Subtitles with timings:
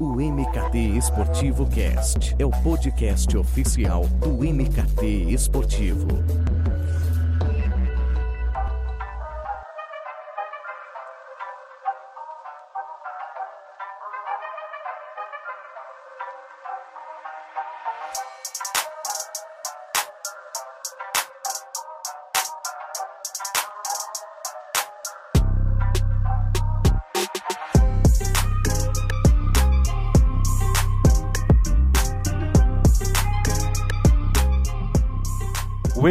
[0.00, 6.06] O MKT Esportivo Cast é o podcast oficial do MKT Esportivo.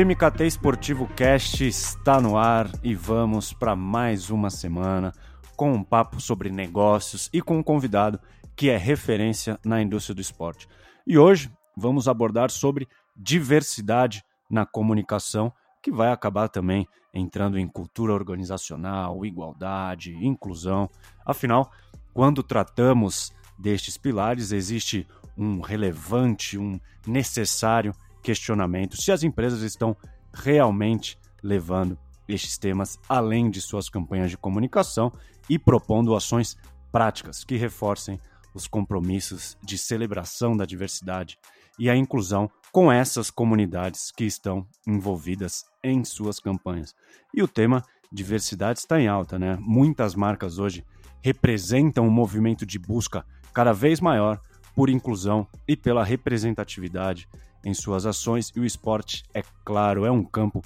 [0.06, 5.12] MKT Esportivo Cast está no ar e vamos para mais uma semana
[5.56, 8.20] com um papo sobre negócios e com um convidado
[8.56, 10.68] que é referência na indústria do esporte.
[11.08, 15.52] E hoje vamos abordar sobre diversidade na comunicação,
[15.82, 20.88] que vai acabar também entrando em cultura organizacional, igualdade, inclusão.
[21.26, 21.72] Afinal,
[22.14, 27.96] quando tratamos destes pilares, existe um relevante, um necessário
[28.28, 29.96] questionamento se as empresas estão
[30.34, 31.98] realmente levando
[32.28, 35.10] estes temas além de suas campanhas de comunicação
[35.50, 36.58] e propondo ações
[36.92, 38.20] práticas que reforcem
[38.54, 41.38] os compromissos de celebração da diversidade
[41.80, 46.94] e a inclusão com essas comunidades que estão envolvidas em suas campanhas.
[47.34, 49.58] E o tema diversidade está em alta, né?
[49.62, 50.84] Muitas marcas hoje
[51.22, 54.42] representam um movimento de busca cada vez maior
[54.76, 57.26] por inclusão e pela representatividade
[57.64, 60.64] em suas ações e o esporte, é claro, é um campo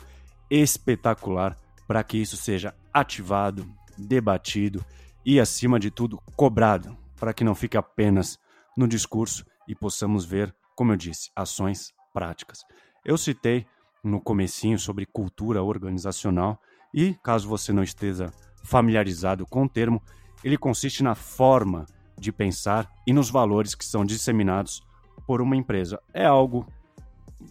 [0.50, 4.84] espetacular para que isso seja ativado, debatido
[5.26, 8.38] e, acima de tudo, cobrado, para que não fique apenas
[8.78, 12.60] no discurso e possamos ver, como eu disse, ações práticas.
[13.06, 13.66] Eu citei
[14.04, 16.60] no comecinho sobre cultura organizacional
[16.94, 18.32] e, caso você não esteja
[18.64, 20.02] familiarizado com o termo,
[20.44, 21.86] ele consiste na forma
[22.18, 24.82] de pensar e nos valores que são disseminados
[25.26, 26.00] por uma empresa.
[26.14, 26.66] É algo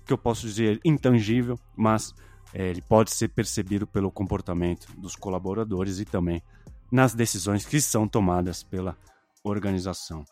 [0.07, 2.15] que eu posso dizer intangível, mas
[2.53, 6.43] é, ele pode ser percebido pelo comportamento dos colaboradores e também
[6.91, 8.97] nas decisões que são tomadas pela
[9.45, 10.25] organização.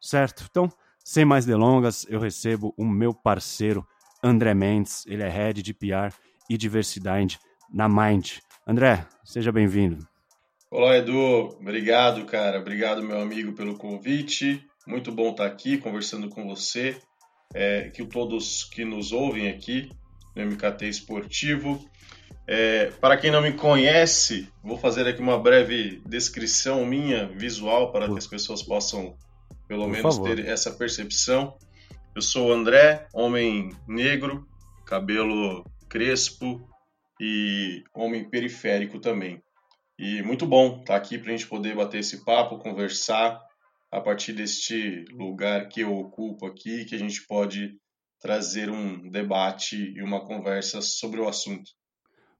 [0.00, 0.46] Certo?
[0.48, 0.70] Então,
[1.04, 3.86] sem mais delongas, eu recebo o meu parceiro
[4.22, 6.14] André Mendes, ele é Head de PR
[6.48, 7.38] e Diversidade
[7.72, 8.38] na Mind.
[8.66, 10.06] André, seja bem-vindo.
[10.70, 11.56] Olá, Edu.
[11.60, 12.58] Obrigado, cara.
[12.58, 14.64] Obrigado, meu amigo, pelo convite.
[14.86, 17.00] Muito bom estar aqui conversando com você
[17.54, 19.90] é, que todos que nos ouvem aqui
[20.34, 21.88] no MKT Esportivo.
[22.46, 28.06] É, para quem não me conhece, vou fazer aqui uma breve descrição minha visual para
[28.08, 29.16] que as pessoas possam,
[29.66, 30.34] pelo Por menos, favor.
[30.34, 31.56] ter essa percepção.
[32.14, 34.46] Eu sou o André, homem negro,
[34.84, 36.68] cabelo crespo
[37.20, 39.40] e homem periférico também.
[39.98, 43.40] E muito bom estar aqui para a gente poder bater esse papo, conversar
[43.94, 47.78] a partir deste lugar que eu ocupo aqui, que a gente pode
[48.20, 51.70] trazer um debate e uma conversa sobre o assunto.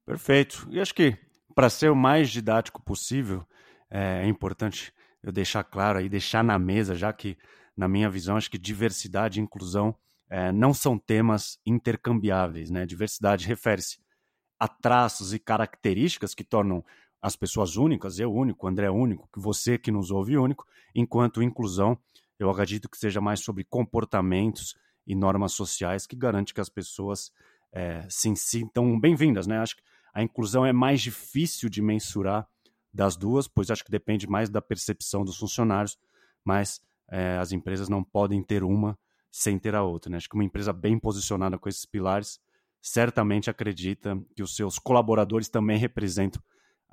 [0.05, 0.67] Perfeito.
[0.69, 1.17] E acho que
[1.55, 3.47] para ser o mais didático possível,
[3.89, 4.91] é importante
[5.23, 7.37] eu deixar claro e deixar na mesa, já que,
[7.75, 9.95] na minha visão, acho que diversidade e inclusão
[10.29, 12.69] é, não são temas intercambiáveis.
[12.69, 12.85] Né?
[12.85, 13.99] Diversidade refere-se
[14.59, 16.83] a traços e características que tornam
[17.25, 20.63] as pessoas únicas, eu único, André único, que você que nos ouve único,
[20.93, 21.97] enquanto inclusão,
[22.37, 24.75] eu acredito que seja mais sobre comportamentos
[25.07, 27.31] e normas sociais que garante que as pessoas
[27.73, 29.57] é, se sintam bem-vindas, né?
[29.57, 29.81] Acho que
[30.13, 32.47] a inclusão é mais difícil de mensurar
[32.93, 35.97] das duas, pois acho que depende mais da percepção dos funcionários,
[36.43, 38.95] mas é, as empresas não podem ter uma
[39.31, 40.17] sem ter a outra, né?
[40.17, 42.39] Acho que uma empresa bem posicionada com esses pilares
[42.79, 46.39] certamente acredita que os seus colaboradores também representam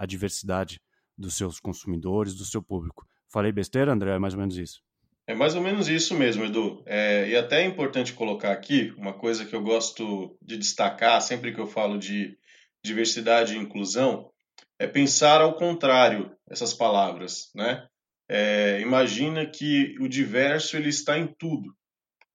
[0.02, 0.80] a diversidade
[1.16, 3.06] dos seus consumidores, do seu público.
[3.28, 4.16] Falei besteira, André?
[4.16, 4.82] É mais ou menos isso.
[5.28, 6.82] É mais ou menos isso mesmo, Edu.
[6.84, 11.54] É, e até é importante colocar aqui uma coisa que eu gosto de destacar sempre
[11.54, 12.36] que eu falo de
[12.84, 14.28] diversidade e inclusão,
[14.76, 17.86] é pensar ao contrário essas palavras, né?
[18.28, 21.72] É, imagina que o diverso ele está em tudo.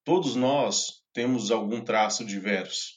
[0.06, 2.94] Todos nós temos algum traço diverso,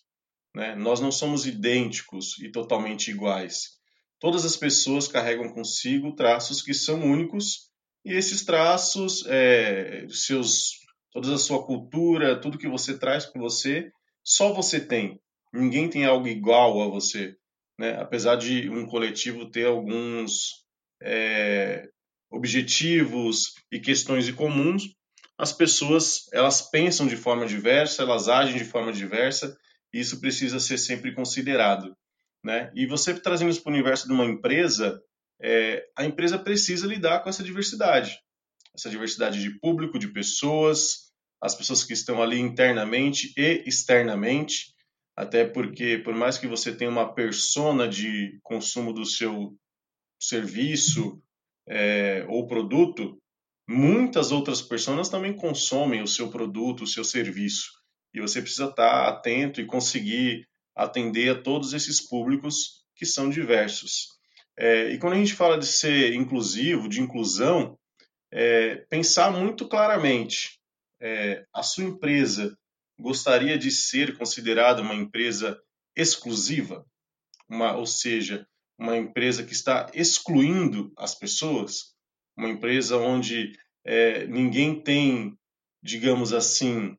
[0.55, 0.77] né?
[0.77, 3.80] Nós não somos idênticos e totalmente iguais.
[4.21, 7.71] Todas as pessoas carregam consigo traços que são únicos
[8.05, 10.73] e esses traços, é, seus,
[11.11, 13.91] toda a sua cultura, tudo que você traz com você,
[14.23, 15.19] só você tem.
[15.53, 17.35] Ninguém tem algo igual a você,
[17.79, 17.99] né?
[17.99, 20.65] Apesar de um coletivo ter alguns
[21.03, 21.89] é,
[22.31, 24.95] objetivos e questões em comuns,
[25.39, 29.57] as pessoas elas pensam de forma diversa, elas agem de forma diversa,
[29.93, 31.97] e isso precisa ser sempre considerado.
[32.45, 32.73] Né?
[32.75, 35.03] E você trazendo isso para o universo de uma empresa,
[35.41, 38.19] é, a empresa precisa lidar com essa diversidade.
[38.75, 41.11] essa diversidade de público, de pessoas,
[41.43, 44.75] as pessoas que estão ali internamente e externamente,
[45.17, 49.57] até porque por mais que você tenha uma persona de consumo do seu
[50.21, 51.23] serviço
[51.69, 53.19] é, ou produto,
[53.69, 57.71] muitas outras pessoas também consomem o seu produto, o seu serviço.
[58.13, 64.09] E você precisa estar atento e conseguir atender a todos esses públicos que são diversos.
[64.59, 67.79] É, e quando a gente fala de ser inclusivo, de inclusão,
[68.33, 70.61] é, pensar muito claramente.
[71.01, 72.57] É, a sua empresa
[72.99, 75.59] gostaria de ser considerada uma empresa
[75.97, 76.85] exclusiva,
[77.49, 78.47] uma, ou seja,
[78.79, 81.95] uma empresa que está excluindo as pessoas,
[82.37, 83.53] uma empresa onde
[83.85, 85.37] é, ninguém tem,
[85.83, 86.97] digamos assim,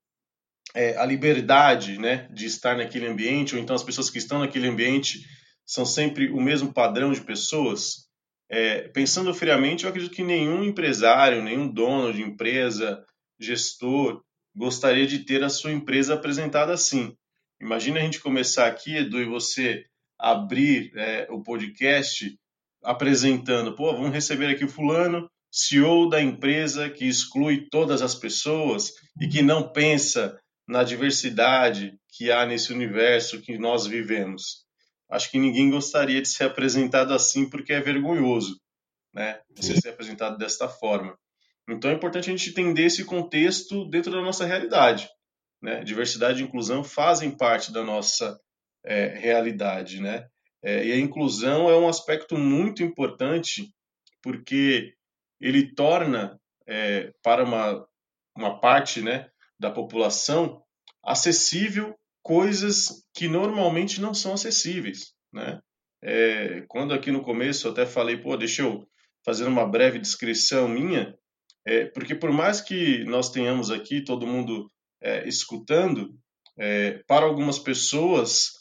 [0.73, 4.67] é, a liberdade né, de estar naquele ambiente, ou então as pessoas que estão naquele
[4.67, 5.19] ambiente
[5.65, 8.09] são sempre o mesmo padrão de pessoas.
[8.49, 13.03] É, pensando friamente, eu acredito que nenhum empresário, nenhum dono de empresa,
[13.39, 14.21] gestor,
[14.55, 17.15] gostaria de ter a sua empresa apresentada assim.
[17.61, 19.85] Imagina a gente começar aqui, Edu, e você
[20.19, 22.37] abrir é, o podcast
[22.83, 28.91] apresentando, pô, vamos receber aqui o fulano, CEO da empresa que exclui todas as pessoas
[29.19, 30.39] e que não pensa
[30.71, 34.65] na diversidade que há nesse universo que nós vivemos.
[35.09, 38.57] Acho que ninguém gostaria de ser apresentado assim porque é vergonhoso,
[39.13, 39.41] né?
[39.53, 41.19] Você ser apresentado desta forma.
[41.69, 45.09] Então é importante a gente entender esse contexto dentro da nossa realidade.
[45.61, 45.83] Né?
[45.83, 48.39] Diversidade e inclusão fazem parte da nossa
[48.85, 50.25] é, realidade, né?
[50.63, 53.73] É, e a inclusão é um aspecto muito importante
[54.23, 54.93] porque
[55.37, 57.85] ele torna é, para uma,
[58.37, 59.29] uma parte né,
[59.61, 60.59] da população
[61.05, 65.61] acessível coisas que normalmente não são acessíveis, né?
[66.03, 68.87] É, quando aqui no começo eu até falei, pô, deixa eu
[69.23, 71.15] fazer uma breve descrição minha,
[71.63, 74.67] é, porque por mais que nós tenhamos aqui todo mundo
[74.99, 76.09] é, escutando,
[76.57, 78.53] é, para algumas pessoas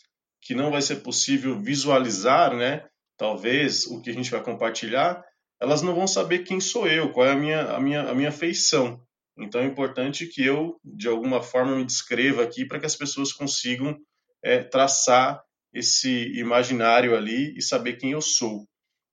[0.43, 2.87] que não vai ser possível visualizar, né?
[3.17, 5.25] Talvez o que a gente vai compartilhar,
[5.59, 8.33] elas não vão saber quem sou eu, qual é a minha, a minha, a minha
[8.33, 9.03] feição.
[9.39, 13.33] Então é importante que eu, de alguma forma, me descreva aqui para que as pessoas
[13.33, 13.99] consigam
[14.43, 15.43] é, traçar
[15.73, 18.67] esse imaginário ali e saber quem eu sou.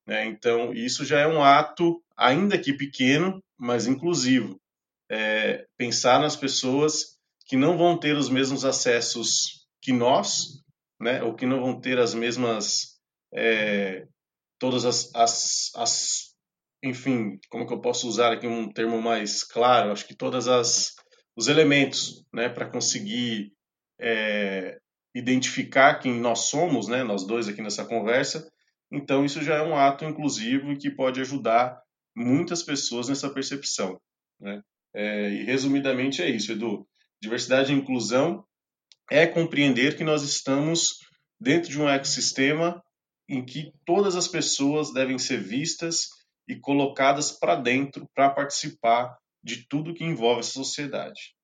[0.07, 0.25] Né?
[0.25, 4.59] Então, isso já é um ato, ainda que pequeno, mas inclusivo.
[5.09, 10.63] É, pensar nas pessoas que não vão ter os mesmos acessos que nós,
[10.99, 11.21] né?
[11.23, 12.97] ou que não vão ter as mesmas.
[13.33, 14.07] É,
[14.59, 16.26] todas as, as, as
[16.83, 19.91] enfim, como que eu posso usar aqui um termo mais claro?
[19.91, 20.95] Acho que todas as
[21.35, 23.53] os elementos, né, para conseguir
[23.99, 24.79] é,
[25.13, 28.49] identificar quem nós somos, né, nós dois aqui nessa conversa.
[28.91, 31.79] Então isso já é um ato inclusivo que pode ajudar
[32.15, 34.01] muitas pessoas nessa percepção,
[34.39, 34.61] né?
[34.95, 36.87] É, e resumidamente é isso, Edu.
[37.21, 38.43] Diversidade e inclusão
[39.11, 40.99] é compreender que nós estamos
[41.39, 42.81] dentro de um ecossistema
[43.29, 46.07] em que todas as pessoas devem ser vistas
[46.47, 51.35] e colocadas para dentro para participar de tudo que envolve a sociedade.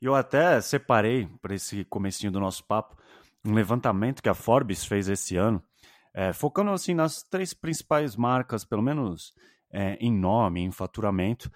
[0.00, 2.96] Eu até separei para esse comecinho do nosso papo
[3.44, 5.62] um levantamento que a Forbes fez esse ano,
[6.14, 9.32] é, focando assim nas três principais marcas, pelo menos
[9.72, 11.50] é, em nome, em faturamento,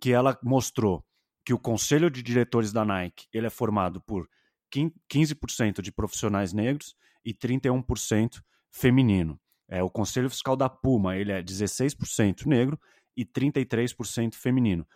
[0.00, 1.04] que ela mostrou
[1.44, 4.28] que o conselho de diretores da Nike ele é formado por
[4.72, 8.40] 15% de profissionais negros e 31%
[8.70, 9.40] feminino.
[9.68, 12.78] É, o Conselho Fiscal da Puma ele é 16% negro
[13.16, 14.86] e 33% feminino.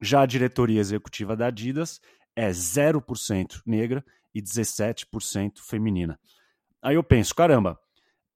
[0.00, 2.00] Já a diretoria executiva da Adidas
[2.36, 6.18] é 0% negra e 17% feminina.
[6.80, 7.78] Aí eu penso, caramba,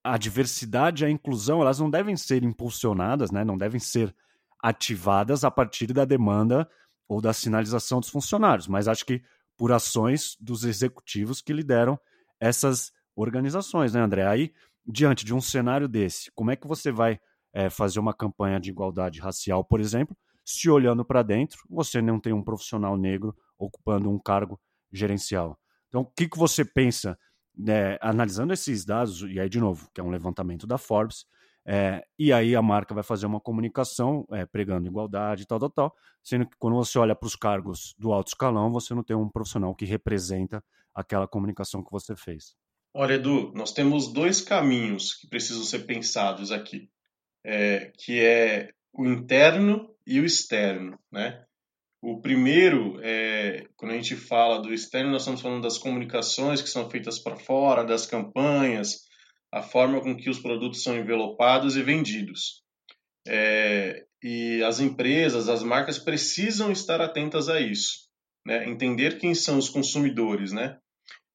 [0.02, 3.44] a diversidade e a inclusão elas não devem ser impulsionadas, né?
[3.44, 4.14] não devem ser
[4.62, 6.68] ativadas a partir da demanda
[7.08, 9.22] ou da sinalização dos funcionários, mas acho que
[9.56, 11.98] por ações dos executivos que lideram
[12.40, 14.26] essas organizações, né, André?
[14.26, 14.52] Aí
[14.86, 17.18] diante de um cenário desse, como é que você vai
[17.52, 22.20] é, fazer uma campanha de igualdade racial, por exemplo, se olhando para dentro você não
[22.20, 24.60] tem um profissional negro ocupando um cargo
[24.92, 25.58] gerencial?
[25.88, 27.16] Então, o que, que você pensa,
[27.56, 31.24] né, analisando esses dados, e aí, de novo, que é um levantamento da Forbes,
[31.66, 35.94] é, e aí a marca vai fazer uma comunicação é, pregando igualdade, tal, tal, tal,
[36.22, 39.30] sendo que quando você olha para os cargos do alto escalão, você não tem um
[39.30, 40.62] profissional que representa
[40.94, 42.54] aquela comunicação que você fez.
[42.96, 46.88] Olha, Edu, nós temos dois caminhos que precisam ser pensados aqui,
[47.44, 51.44] é, que é o interno e o externo, né?
[52.00, 56.68] O primeiro, é, quando a gente fala do externo, nós estamos falando das comunicações que
[56.68, 59.00] são feitas para fora, das campanhas,
[59.50, 62.62] a forma com que os produtos são envelopados e vendidos.
[63.26, 68.08] É, e as empresas, as marcas precisam estar atentas a isso,
[68.46, 68.68] né?
[68.68, 70.78] Entender quem são os consumidores, né?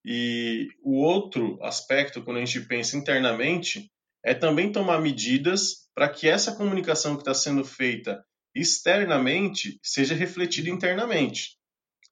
[0.06, 3.90] E o outro aspecto, quando a gente pensa internamente,
[4.24, 8.24] é também tomar medidas para que essa comunicação que está sendo feita
[8.56, 11.58] externamente seja refletida internamente.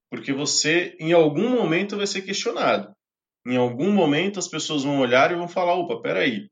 [0.09, 2.93] Porque você, em algum momento, vai ser questionado.
[3.45, 6.47] Em algum momento, as pessoas vão olhar e vão falar: opa, peraí,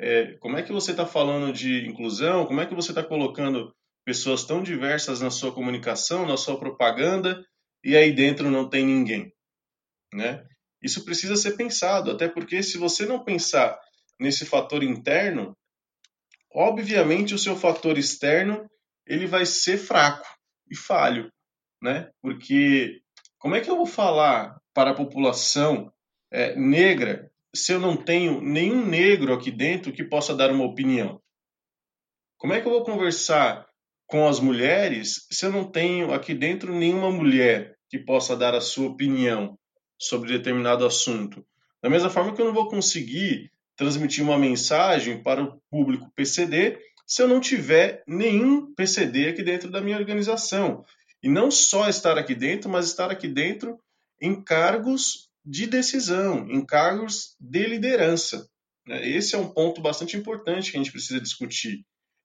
[0.00, 2.46] é, como é que você está falando de inclusão?
[2.46, 3.74] Como é que você está colocando
[4.04, 7.44] pessoas tão diversas na sua comunicação, na sua propaganda,
[7.84, 9.32] e aí dentro não tem ninguém?
[10.12, 10.44] Né?
[10.86, 13.76] Isso precisa ser pensado, até porque se você não pensar
[14.20, 15.52] nesse fator interno,
[16.54, 18.70] obviamente o seu fator externo
[19.04, 20.24] ele vai ser fraco
[20.70, 21.28] e falho,
[21.82, 22.08] né?
[22.22, 23.00] Porque
[23.36, 25.92] como é que eu vou falar para a população
[26.30, 31.20] é, negra se eu não tenho nenhum negro aqui dentro que possa dar uma opinião?
[32.38, 33.66] Como é que eu vou conversar
[34.06, 38.60] com as mulheres se eu não tenho aqui dentro nenhuma mulher que possa dar a
[38.60, 39.58] sua opinião
[39.98, 41.44] sobre determinado assunto?
[41.82, 46.78] Da mesma forma que eu não vou conseguir transmitir uma mensagem para o público PCD
[47.06, 50.84] se eu não tiver nenhum PCD aqui dentro da minha organização.
[51.22, 53.78] E não só estar aqui dentro, mas estar aqui dentro
[54.20, 58.48] em cargos de decisão, em cargos de liderança.
[58.86, 59.08] Né?
[59.08, 61.84] Esse é um ponto bastante importante que a gente precisa discutir.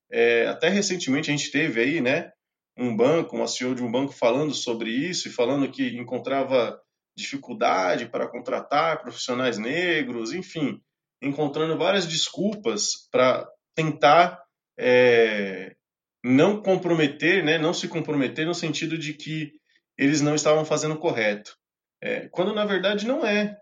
[0.09, 2.31] É, até recentemente a gente teve aí, né,
[2.77, 6.79] um banco, uma CEO de um banco falando sobre isso e falando que encontrava
[7.15, 10.81] dificuldade para contratar profissionais negros, enfim,
[11.21, 14.41] encontrando várias desculpas para tentar
[14.77, 15.75] é,
[16.23, 19.51] não comprometer, né, não se comprometer no sentido de que
[19.97, 21.55] eles não estavam fazendo correto
[22.01, 23.55] é, quando na verdade não é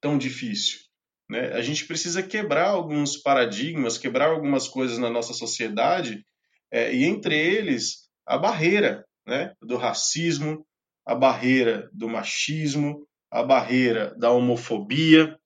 [0.00, 0.80] tão difícil.
[1.28, 1.52] Né?
[1.52, 6.24] A gente precisa quebrar alguns paradigmas, quebrar algumas coisas na nossa sociedade,
[6.72, 10.66] é, e entre eles a barreira né, do racismo,
[11.06, 15.38] a barreira do machismo, a barreira da homofobia,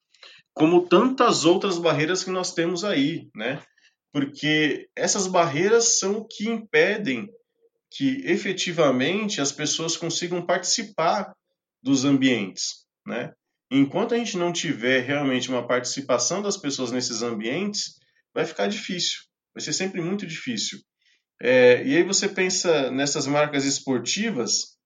[0.54, 3.62] como tantas outras barreiras que nós temos aí, né?
[4.12, 7.28] Porque essas barreiras são o que impedem
[7.90, 11.32] que efetivamente as pessoas consigam participar
[11.82, 13.32] dos ambientes, né?
[13.70, 17.94] Enquanto a gente não tiver realmente uma participação das pessoas nesses ambientes,
[18.34, 19.20] vai ficar difícil,
[19.54, 20.80] vai ser sempre muito difícil.
[21.40, 24.76] É, e aí você pensa nessas marcas esportivas,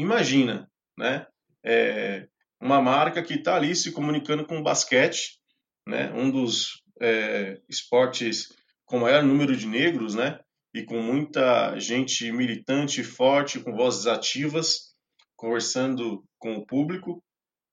[0.00, 1.26] imagina, né?
[1.64, 2.26] É,
[2.60, 5.38] uma marca que está ali se comunicando com o basquete,
[5.86, 6.12] né?
[6.12, 8.48] Um dos é, esportes
[8.84, 10.38] com maior número de negros, né?
[10.74, 14.90] E com muita gente militante, forte, com vozes ativas
[15.40, 17.24] conversando com o público,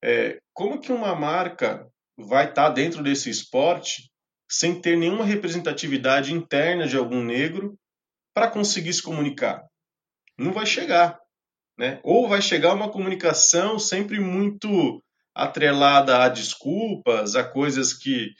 [0.01, 1.85] é, como que uma marca
[2.17, 4.09] vai estar tá dentro desse esporte
[4.49, 7.77] sem ter nenhuma representatividade interna de algum negro
[8.33, 9.67] para conseguir se comunicar?
[10.37, 11.19] Não vai chegar,
[11.77, 11.99] né?
[12.03, 15.01] Ou vai chegar uma comunicação sempre muito
[15.35, 18.31] atrelada a desculpas, a coisas que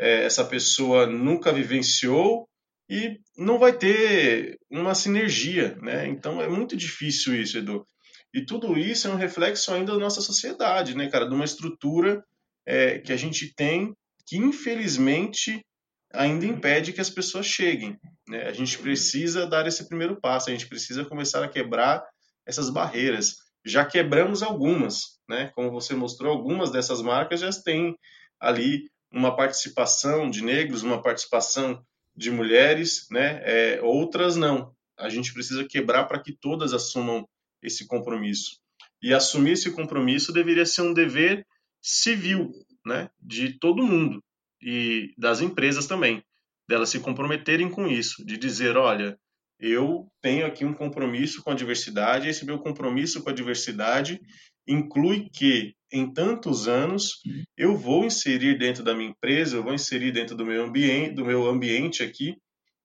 [0.00, 2.48] é, essa pessoa nunca vivenciou
[2.88, 6.06] e não vai ter uma sinergia, né?
[6.06, 7.84] Então é muito difícil isso, Edu.
[8.32, 11.28] E tudo isso é um reflexo ainda da nossa sociedade, né, cara?
[11.28, 12.22] De uma estrutura
[12.66, 13.94] é, que a gente tem
[14.26, 15.64] que, infelizmente,
[16.12, 17.96] ainda impede que as pessoas cheguem.
[18.28, 18.42] Né?
[18.42, 22.04] A gente precisa dar esse primeiro passo, a gente precisa começar a quebrar
[22.46, 23.36] essas barreiras.
[23.64, 25.50] Já quebramos algumas, né?
[25.54, 27.96] Como você mostrou, algumas dessas marcas já têm
[28.38, 31.82] ali uma participação de negros, uma participação
[32.14, 33.40] de mulheres, né?
[33.44, 34.72] É, outras não.
[34.98, 37.28] A gente precisa quebrar para que todas assumam
[37.62, 38.58] esse compromisso.
[39.02, 41.44] E assumir esse compromisso deveria ser um dever
[41.82, 42.52] civil,
[42.84, 44.22] né, de todo mundo
[44.60, 46.22] e das empresas também,
[46.68, 49.18] delas se comprometerem com isso, de dizer, olha,
[49.58, 54.20] eu tenho aqui um compromisso com a diversidade, esse meu compromisso com a diversidade
[54.68, 57.22] inclui que em tantos anos
[57.56, 61.24] eu vou inserir dentro da minha empresa, eu vou inserir dentro do meu ambiente, do
[61.24, 62.36] meu ambiente aqui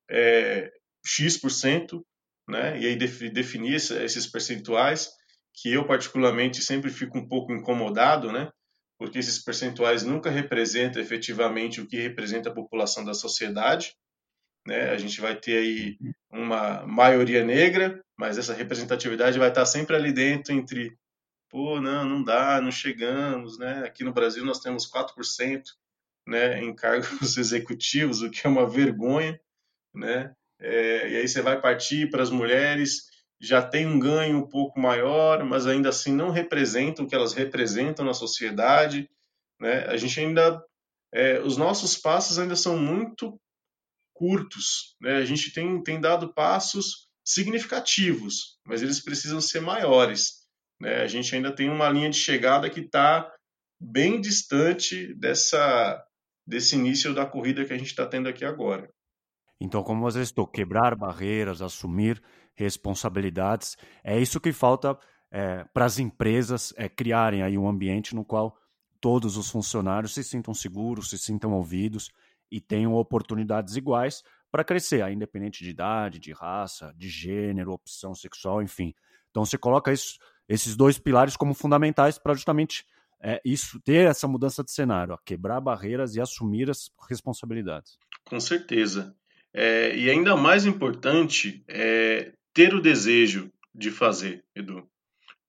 [0.09, 0.71] é,
[1.05, 2.01] x%
[2.51, 2.79] né?
[2.79, 5.09] E aí definir esses percentuais
[5.53, 8.49] que eu particularmente sempre fico um pouco incomodado, né?
[8.99, 13.95] Porque esses percentuais nunca representam efetivamente o que representa a população da sociedade,
[14.67, 14.91] né?
[14.91, 15.97] A gente vai ter aí
[16.31, 20.97] uma maioria negra, mas essa representatividade vai estar sempre ali dentro entre
[21.49, 23.83] pô, não, não dá, não chegamos, né?
[23.85, 25.63] Aqui no Brasil nós temos 4%,
[26.25, 29.37] né, em cargos executivos, o que é uma vergonha,
[29.93, 30.33] né?
[30.61, 33.07] é, e aí você vai partir para as mulheres,
[33.39, 37.33] já tem um ganho um pouco maior, mas ainda assim não representam o que elas
[37.33, 39.09] representam na sociedade.
[39.59, 39.85] Né?
[39.87, 40.63] A gente ainda,
[41.11, 43.39] é, os nossos passos ainda são muito
[44.21, 44.95] curtos.
[45.01, 45.15] Né?
[45.15, 50.43] A gente tem, tem dado passos significativos, mas eles precisam ser maiores.
[50.79, 51.01] Né?
[51.01, 53.33] A gente ainda tem uma linha de chegada que está
[53.81, 56.05] bem distante dessa,
[56.45, 58.87] desse início da corrida que a gente está tendo aqui agora.
[59.59, 62.21] Então, como você estou quebrar barreiras, assumir
[62.53, 64.95] responsabilidades, é isso que falta
[65.31, 68.55] é, para as empresas é, criarem aí um ambiente no qual
[68.99, 72.11] todos os funcionários se sintam seguros, se sintam ouvidos
[72.51, 78.61] e tenham oportunidades iguais para crescer, independente de idade, de raça, de gênero, opção sexual,
[78.61, 78.93] enfim.
[79.29, 80.17] Então você coloca isso,
[80.47, 82.85] esses dois pilares como fundamentais para justamente
[83.23, 87.97] é, isso ter essa mudança de cenário, ó, quebrar barreiras e assumir as responsabilidades.
[88.25, 89.15] Com certeza.
[89.53, 94.87] É, e ainda mais importante é ter o desejo de fazer, Edu.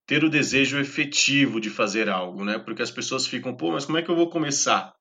[0.07, 2.59] Ter o desejo efetivo de fazer algo, né?
[2.59, 4.95] Porque as pessoas ficam, pô, mas como é que eu vou começar?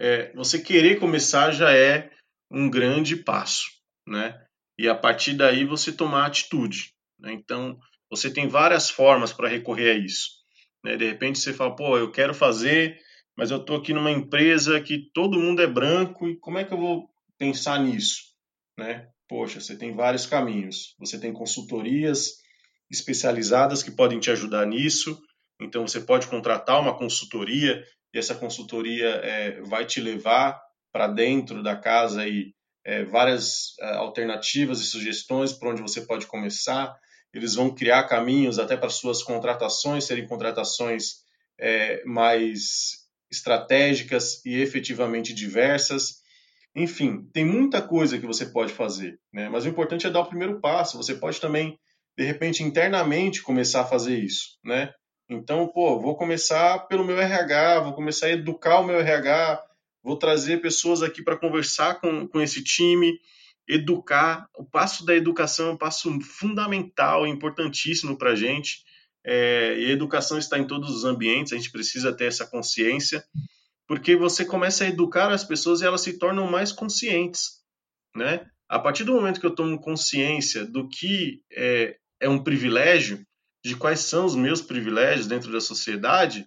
[0.00, 2.10] É, você querer começar já é
[2.50, 3.66] um grande passo,
[4.08, 4.42] né?
[4.78, 6.94] E a partir daí você tomar atitude.
[7.18, 7.34] Né?
[7.34, 7.78] Então,
[8.10, 10.30] você tem várias formas para recorrer a isso.
[10.82, 10.96] Né?
[10.96, 12.98] De repente você fala, pô, eu quero fazer,
[13.36, 16.72] mas eu estou aqui numa empresa que todo mundo é branco e como é que
[16.72, 18.22] eu vou pensar nisso?
[18.78, 19.06] Né?
[19.28, 20.94] Poxa, você tem vários caminhos.
[20.98, 22.38] Você tem consultorias
[22.90, 25.22] especializadas que podem te ajudar nisso.
[25.60, 30.60] Então, você pode contratar uma consultoria e essa consultoria é, vai te levar
[30.92, 32.52] para dentro da casa e
[32.84, 36.96] é, várias é, alternativas e sugestões para onde você pode começar.
[37.32, 41.20] Eles vão criar caminhos até para suas contratações serem contratações
[41.58, 43.00] é, mais
[43.30, 46.20] estratégicas e efetivamente diversas.
[46.74, 49.48] Enfim, tem muita coisa que você pode fazer, né?
[49.48, 50.96] mas o importante é dar o primeiro passo.
[50.96, 51.78] Você pode também,
[52.16, 54.58] de repente, internamente começar a fazer isso.
[54.64, 54.92] Né?
[55.30, 59.64] Então, pô, vou começar pelo meu RH, vou começar a educar o meu RH,
[60.02, 63.16] vou trazer pessoas aqui para conversar com, com esse time,
[63.68, 64.48] educar.
[64.56, 68.82] O passo da educação é um passo fundamental, importantíssimo para a gente.
[69.24, 73.22] É, e a educação está em todos os ambientes, a gente precisa ter essa consciência,
[73.86, 77.60] porque você começa a educar as pessoas e elas se tornam mais conscientes.
[78.16, 78.44] Né?
[78.68, 83.24] A partir do momento que eu tomo consciência do que é, é um privilégio,
[83.64, 86.46] de quais são os meus privilégios dentro da sociedade,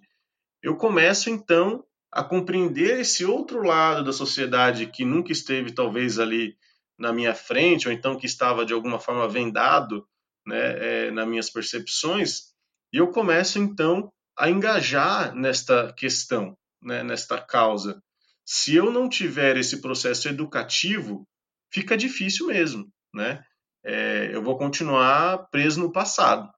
[0.62, 6.56] eu começo então a compreender esse outro lado da sociedade que nunca esteve talvez ali
[6.98, 10.06] na minha frente ou então que estava de alguma forma vendado,
[10.46, 12.52] né, é, nas minhas percepções,
[12.92, 18.00] e eu começo então a engajar nesta questão, né, nesta causa.
[18.44, 21.26] Se eu não tiver esse processo educativo,
[21.72, 23.42] fica difícil mesmo, né?
[23.82, 26.48] É, eu vou continuar preso no passado.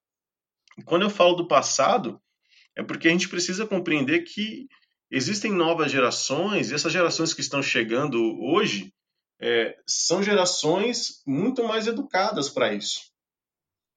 [0.84, 2.20] Quando eu falo do passado,
[2.76, 4.68] é porque a gente precisa compreender que
[5.10, 8.92] existem novas gerações, e essas gerações que estão chegando hoje
[9.40, 13.00] é, são gerações muito mais educadas para isso,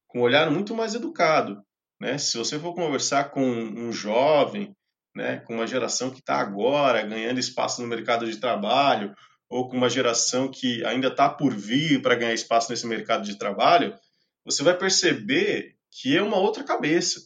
[0.07, 1.61] com um olhar muito mais educado.
[1.99, 2.17] Né?
[2.17, 4.75] Se você for conversar com um jovem,
[5.15, 9.13] né, com uma geração que está agora ganhando espaço no mercado de trabalho,
[9.49, 13.37] ou com uma geração que ainda está por vir para ganhar espaço nesse mercado de
[13.37, 13.97] trabalho,
[14.45, 17.21] você vai perceber que é uma outra cabeça.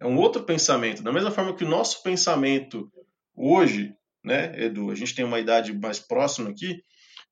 [0.00, 1.02] É um outro pensamento.
[1.02, 2.90] Da mesma forma que o nosso pensamento
[3.34, 3.94] hoje,
[4.24, 6.82] né, Edu, a gente tem uma idade mais próxima aqui,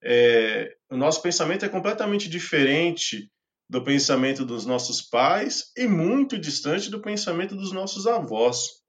[0.02, 3.30] é, o nosso pensamento é completamente diferente
[3.68, 8.82] do pensamento dos nossos pais e muito distante do pensamento dos nossos avós,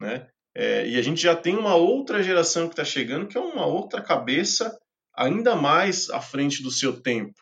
[0.00, 0.28] né?
[0.54, 3.66] É, e a gente já tem uma outra geração que está chegando, que é uma
[3.66, 4.76] outra cabeça
[5.14, 7.38] ainda mais à frente do seu tempo,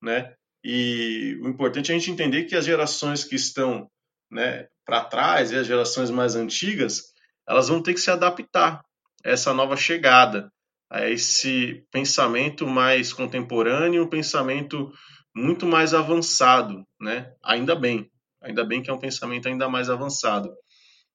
[0.00, 0.34] né?
[0.64, 3.90] E o importante é a gente entender que as gerações que estão
[4.30, 7.12] né, para trás e as gerações mais antigas,
[7.48, 8.84] elas vão ter que se adaptar
[9.24, 10.50] a essa nova chegada,
[10.90, 14.92] a esse pensamento mais contemporâneo, um pensamento
[15.34, 17.32] muito mais avançado, né?
[17.42, 18.10] Ainda bem,
[18.42, 20.52] ainda bem que é um pensamento ainda mais avançado.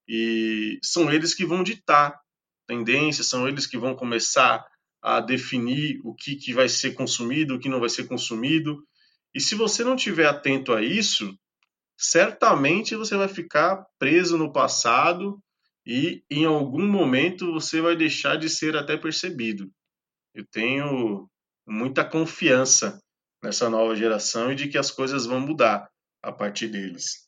[0.07, 2.19] E são eles que vão ditar
[2.67, 4.65] tendências, são eles que vão começar
[5.01, 8.83] a definir o que, que vai ser consumido, o que não vai ser consumido.
[9.33, 11.37] E se você não estiver atento a isso,
[11.97, 15.39] certamente você vai ficar preso no passado
[15.85, 19.71] e em algum momento você vai deixar de ser até percebido.
[20.33, 21.29] Eu tenho
[21.65, 23.01] muita confiança
[23.43, 25.89] nessa nova geração e de que as coisas vão mudar
[26.21, 27.27] a partir deles.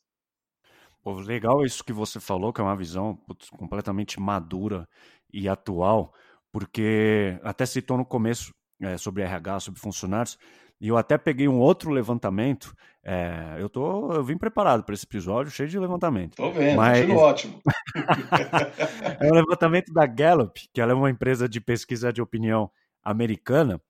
[1.02, 4.86] Pô, legal isso que você falou, que é uma visão putz, completamente madura
[5.32, 6.14] e atual,
[6.52, 10.36] porque até citou no começo é, sobre RH, sobre funcionários,
[10.80, 12.74] e eu até peguei um outro levantamento.
[13.04, 16.36] É, eu tô, eu vim preparado para esse episódio, cheio de levantamento.
[16.36, 17.08] Tô vendo, mas...
[17.10, 17.60] ótimo.
[19.20, 22.70] é um levantamento da Gallup, que ela é uma empresa de pesquisa de opinião
[23.02, 23.80] americana,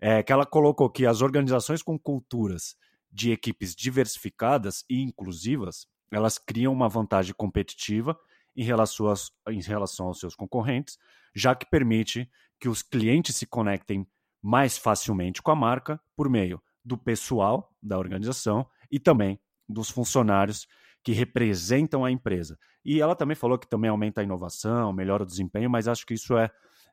[0.00, 2.76] é que ela colocou que as organizações com culturas
[3.10, 8.18] de equipes diversificadas e inclusivas, elas criam uma vantagem competitiva
[8.56, 10.98] em relação, aos, em relação aos seus concorrentes,
[11.34, 14.06] já que permite que os clientes se conectem
[14.42, 20.66] mais facilmente com a marca por meio do pessoal da organização e também dos funcionários
[21.02, 22.58] que representam a empresa.
[22.84, 26.14] E ela também falou que também aumenta a inovação, melhora o desempenho, mas acho que
[26.14, 26.50] isso é,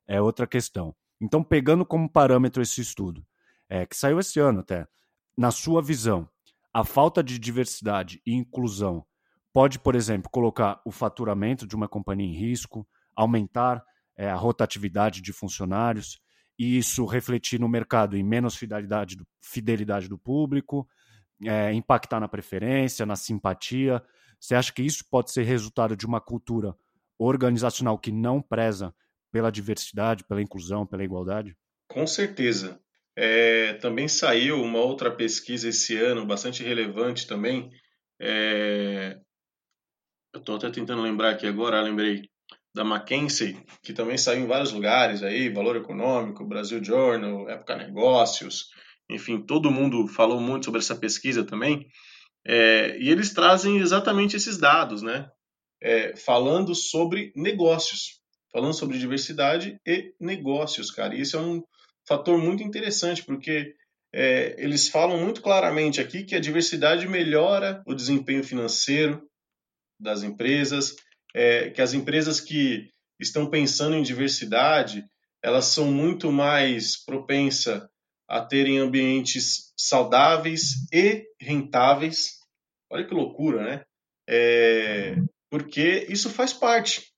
[0.08, 0.96] é outra questão.
[1.22, 3.26] Então, pegando como parâmetro esse estudo,
[3.70, 4.88] é, que saiu esse ano até,
[5.38, 6.30] na sua visão,
[6.74, 9.06] a falta de diversidade e inclusão
[9.54, 13.82] pode, por exemplo, colocar o faturamento de uma companhia em risco, aumentar
[14.18, 16.20] é, a rotatividade de funcionários,
[16.58, 20.88] e isso refletir no mercado em menos fidelidade do, fidelidade do público,
[21.44, 24.02] é, impactar na preferência, na simpatia.
[24.40, 26.76] Você acha que isso pode ser resultado de uma cultura
[27.18, 28.94] organizacional que não preza
[29.32, 31.56] pela diversidade, pela inclusão, pela igualdade?
[31.90, 32.80] Com certeza.
[33.18, 37.70] É, também saiu uma outra pesquisa esse ano, bastante relevante também.
[38.20, 39.18] É,
[40.34, 42.30] eu estou até tentando lembrar aqui agora, lembrei
[42.76, 48.70] da McKinsey, que também saiu em vários lugares aí, Valor Econômico, Brasil Journal, Época Negócios,
[49.10, 51.88] enfim, todo mundo falou muito sobre essa pesquisa também.
[52.46, 55.30] É, e eles trazem exatamente esses dados, né?
[55.82, 58.20] É, falando sobre negócios,
[58.52, 61.16] falando sobre diversidade e negócios, cara.
[61.16, 61.64] E isso é um
[62.06, 63.74] fator muito interessante, porque
[64.14, 69.22] é, eles falam muito claramente aqui que a diversidade melhora o desempenho financeiro
[70.00, 70.96] das empresas,
[71.36, 75.06] é, que as empresas que estão pensando em diversidade,
[75.44, 77.84] elas são muito mais propensas
[78.28, 82.38] a terem ambientes saudáveis e rentáveis.
[82.90, 83.86] Olha que loucura, né?
[84.28, 85.18] É,
[85.52, 87.12] porque isso faz parte.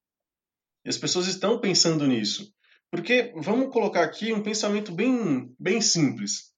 [0.83, 2.51] E as pessoas estão pensando nisso.
[2.91, 6.51] Porque vamos colocar aqui um pensamento bem, bem simples,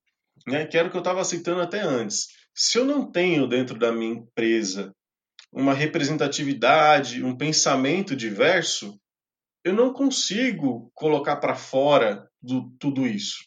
[0.48, 0.66] né?
[0.66, 2.28] que era o que eu estava citando até antes.
[2.56, 4.94] Se eu não tenho dentro da minha empresa
[5.52, 9.00] uma representatividade, um pensamento diverso,
[9.64, 13.44] eu não consigo colocar para fora do tudo isso,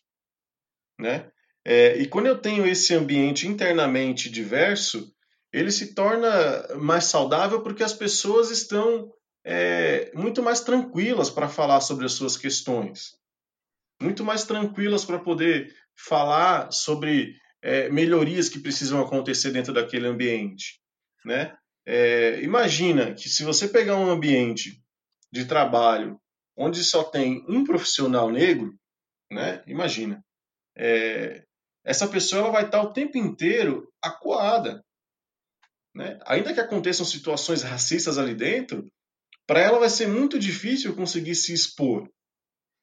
[0.99, 1.31] né?
[1.65, 5.13] É, e quando eu tenho esse ambiente internamente diverso,
[5.53, 9.13] ele se torna mais saudável porque as pessoas estão
[9.45, 13.17] é, muito mais tranquilas para falar sobre as suas questões,
[14.01, 20.81] muito mais tranquilas para poder falar sobre é, melhorias que precisam acontecer dentro daquele ambiente,
[21.25, 21.57] né?
[21.87, 24.81] É, imagina que se você pegar um ambiente
[25.33, 26.21] de trabalho
[26.57, 28.75] onde só tem um profissional negro,
[29.31, 29.63] né?
[29.67, 30.23] Imagina,
[30.77, 31.45] é,
[31.85, 34.85] essa pessoa ela vai estar o tempo inteiro acuada,
[35.95, 36.19] né?
[36.27, 38.87] Ainda que aconteçam situações racistas ali dentro,
[39.47, 42.09] para ela vai ser muito difícil conseguir se expor,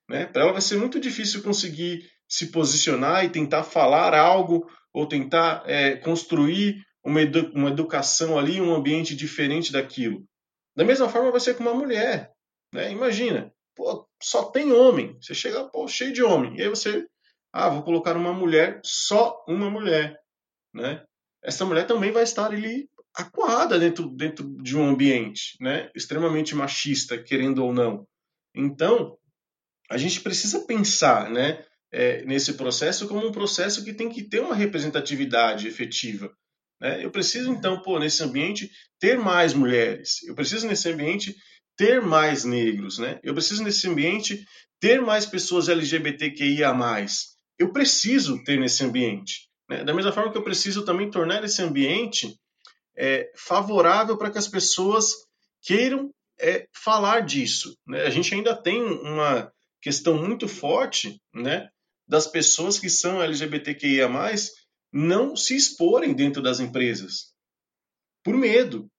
[0.10, 0.26] né?
[0.26, 5.64] Para ela vai ser muito difícil conseguir se posicionar e tentar falar algo ou tentar
[5.66, 10.26] é, construir uma, edu uma educação ali, um ambiente diferente daquilo.
[10.76, 12.32] Da mesma forma vai ser com uma mulher.
[12.74, 12.92] Né?
[12.92, 15.18] Imagina, pô, só tem homem.
[15.22, 16.58] Você chega pô, cheio de homem.
[16.58, 17.08] E aí você,
[17.52, 20.20] ah, vou colocar uma mulher, só uma mulher.
[20.74, 21.04] Né?
[21.44, 25.90] Essa mulher também vai estar ali acuada dentro, dentro de um ambiente né?
[25.96, 28.08] extremamente machista, querendo ou não.
[28.56, 29.18] Então,
[29.90, 34.40] a gente precisa pensar né, é, nesse processo como um processo que tem que ter
[34.40, 36.32] uma representatividade efetiva.
[36.80, 37.04] Né?
[37.04, 40.24] Eu preciso, então, pô, nesse ambiente, ter mais mulheres.
[40.28, 41.36] Eu preciso, nesse ambiente,
[41.76, 42.98] ter mais negros.
[42.98, 43.20] Né?
[43.24, 44.46] Eu preciso, nesse ambiente,
[44.80, 46.74] ter mais pessoas LGBTQIA.
[47.58, 49.50] Eu preciso ter nesse ambiente.
[49.70, 49.84] Né?
[49.84, 52.36] Da mesma forma que eu preciso também tornar esse ambiente
[52.98, 55.14] é, favorável para que as pessoas
[55.62, 57.76] queiram é, falar disso.
[57.88, 58.04] Né?
[58.04, 61.70] A gente ainda tem uma questão muito forte né,
[62.08, 64.10] das pessoas que são LGBTQIA,
[64.92, 67.34] não se exporem dentro das empresas
[68.24, 68.90] por medo,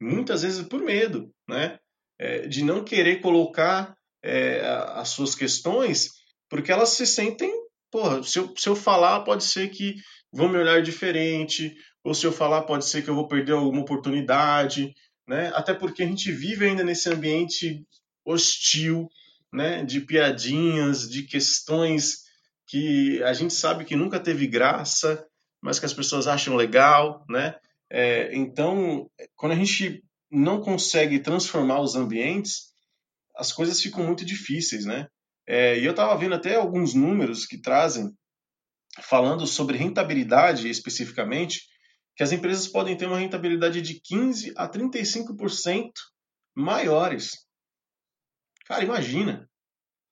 [0.00, 1.78] muitas vezes por medo, né?
[2.18, 4.60] É, de não querer colocar é,
[4.94, 6.10] as suas questões,
[6.48, 7.50] porque elas se sentem,
[7.90, 9.94] porra, se eu, se eu falar pode ser que
[10.32, 13.82] vão me olhar diferente, ou se eu falar pode ser que eu vou perder alguma
[13.82, 14.92] oportunidade,
[15.26, 15.50] né?
[15.54, 17.86] Até porque a gente vive ainda nesse ambiente
[18.24, 19.08] hostil,
[19.52, 19.84] né?
[19.84, 22.24] De piadinhas, de questões
[22.70, 25.26] que a gente sabe que nunca teve graça,
[25.60, 27.56] mas que as pessoas acham legal, né?
[27.90, 32.72] É, então, quando a gente não consegue transformar os ambientes,
[33.34, 35.08] as coisas ficam muito difíceis, né?
[35.48, 38.16] É, e eu estava vendo até alguns números que trazem,
[39.02, 41.62] falando sobre rentabilidade especificamente,
[42.14, 45.90] que as empresas podem ter uma rentabilidade de 15 a 35%
[46.54, 47.32] maiores.
[48.64, 49.50] Cara, imagina.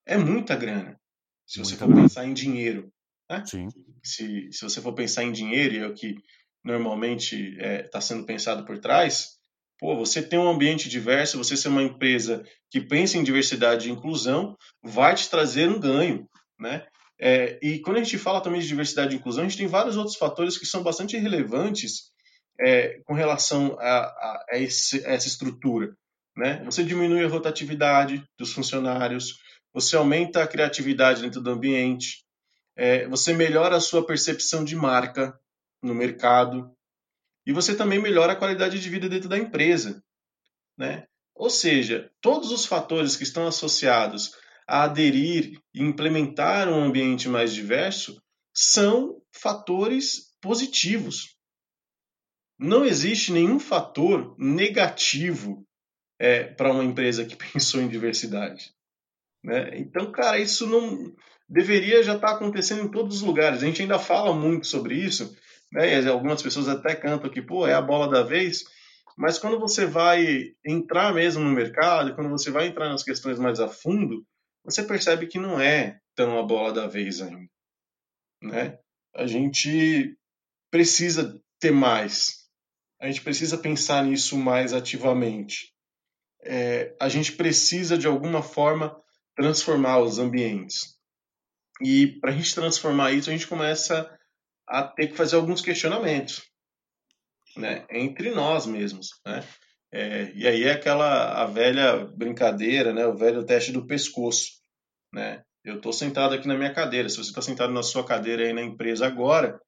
[0.04, 0.97] É muita grana
[1.48, 2.92] se você for pensar em dinheiro,
[3.30, 3.42] Né?
[3.46, 3.68] Sim.
[4.02, 6.14] Se, se você for pensar em dinheiro, e é o que
[6.62, 9.38] normalmente está é, tá sendo pensado por trás,
[9.78, 13.92] pô, você tem um ambiente diverso, você ser uma empresa que pensa em diversidade e
[13.92, 16.86] inclusão, vai te trazer um ganho, né?
[17.20, 19.96] É, e quando a gente fala também de diversidade e inclusão, a gente tem vários
[19.96, 22.12] outros fatores que são bastante relevantes
[22.60, 25.96] é, com relação a, a, a, esse, a, essa estrutura.
[26.36, 26.62] Né?
[26.64, 29.40] Você diminui a rotatividade dos funcionários,
[29.72, 32.24] você aumenta a criatividade dentro do ambiente,
[32.76, 35.38] é, você melhora a sua percepção de marca
[35.82, 36.72] no mercado
[37.46, 40.02] e você também melhora a qualidade de vida dentro da empresa.
[40.76, 41.06] Né?
[41.34, 44.32] Ou seja, todos os fatores que estão associados
[44.66, 48.20] a aderir e implementar um ambiente mais diverso
[48.52, 51.36] são fatores positivos.
[52.58, 55.64] Não existe nenhum fator negativo
[56.18, 58.74] é, para uma empresa que pensou em diversidade.
[59.42, 59.78] Né?
[59.78, 61.14] Então, cara, isso não
[61.48, 63.62] deveria já estar tá acontecendo em todos os lugares.
[63.62, 65.34] A gente ainda fala muito sobre isso,
[65.72, 66.02] né?
[66.02, 68.64] E algumas pessoas até cantam que, pô, é a bola da vez.
[69.16, 73.58] Mas quando você vai entrar mesmo no mercado, quando você vai entrar nas questões mais
[73.58, 74.24] a fundo,
[74.64, 77.48] você percebe que não é tão a bola da vez ainda.
[78.42, 78.78] Né?
[79.14, 80.16] A gente
[80.70, 82.46] precisa ter mais.
[83.00, 85.72] A gente precisa pensar nisso mais ativamente.
[86.42, 88.96] É, a gente precisa, de alguma forma,
[89.38, 90.98] transformar os ambientes.
[91.80, 94.12] E para a gente transformar isso, a gente começa
[94.66, 96.42] a ter que fazer alguns questionamentos
[97.56, 97.86] né?
[97.88, 99.10] entre nós mesmos.
[99.24, 99.44] Né?
[99.92, 103.06] É, e aí é aquela a velha brincadeira, né?
[103.06, 104.58] o velho teste do pescoço
[105.12, 105.42] né?
[105.64, 107.08] Eu estou sentado aqui na minha cadeira.
[107.08, 109.60] Se você está sentado na sua cadeira aí na empresa agora,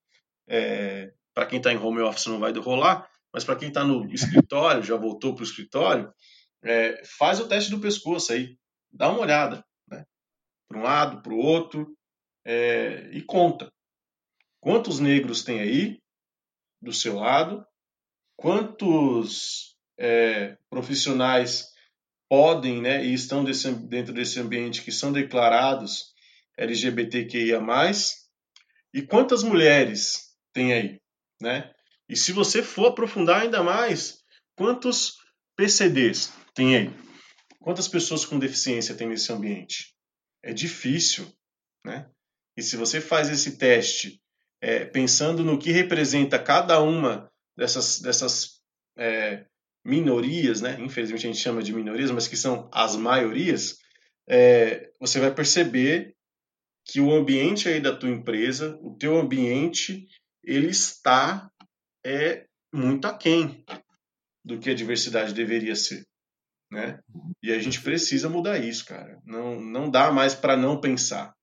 [0.49, 4.11] é, para quem está em home office não vai rolar, mas para quem está no
[4.13, 6.13] escritório, já voltou para o escritório,
[6.63, 8.57] é, faz o teste do pescoço aí,
[8.93, 10.05] dá uma olhada, né?
[10.69, 11.97] Para um lado, para o outro,
[12.45, 13.73] é, e conta.
[14.61, 16.01] Quantos negros tem aí
[16.81, 17.67] do seu lado?
[18.37, 21.71] Quantos é, profissionais
[22.29, 26.15] podem né, e estão desse, dentro desse ambiente que são declarados
[26.57, 27.61] LGBTQIA+,
[28.93, 31.01] e quantas mulheres tem aí,
[31.41, 31.73] né?
[32.09, 34.21] E se você for aprofundar ainda mais,
[34.57, 35.17] quantos
[35.57, 37.10] PCDs tem aí?
[37.63, 39.95] Quantas pessoas com deficiência tem nesse ambiente?
[40.43, 41.31] É difícil,
[41.85, 42.11] né?
[42.57, 44.21] E se você faz esse teste
[44.61, 48.61] é, pensando no que representa cada uma dessas, dessas
[48.97, 49.47] é,
[49.85, 50.79] minorias, né?
[50.81, 53.79] Infelizmente a gente chama de minorias, mas que são as maiorias,
[54.29, 56.15] é, você vai perceber
[56.85, 60.09] que o ambiente aí da tua empresa, o teu ambiente,
[60.43, 61.51] ele está
[62.05, 63.65] é muito aquém
[64.45, 66.07] do que a diversidade deveria ser,
[66.71, 67.01] né?
[67.43, 69.21] E a gente precisa mudar isso, cara.
[69.25, 71.35] Não, não dá mais para não pensar,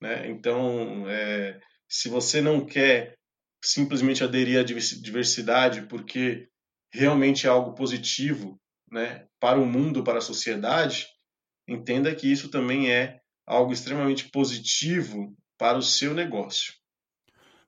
[0.00, 0.28] né?
[0.28, 1.58] Então, é,
[1.88, 3.16] se você não quer
[3.64, 6.48] simplesmente aderir à diversidade porque
[6.92, 8.60] realmente é algo positivo
[8.90, 11.06] né, para o mundo, para a sociedade,
[11.66, 16.74] entenda que isso também é algo extremamente positivo para o seu negócio.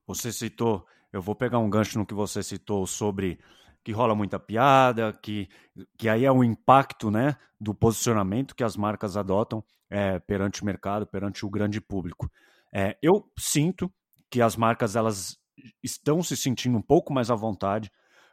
[0.06, 3.38] Você citou, eu vou pegar um gancho no que você citou sobre
[3.84, 5.48] que rola muita piada, que,
[5.96, 10.66] que aí é o impacto né, do posicionamento que as marcas adotam é, perante o
[10.66, 12.30] mercado, perante o grande público.
[12.72, 13.90] É, eu sinto
[14.30, 15.38] que as marcas elas
[15.82, 17.90] estão se sentindo um pouco mais à vontade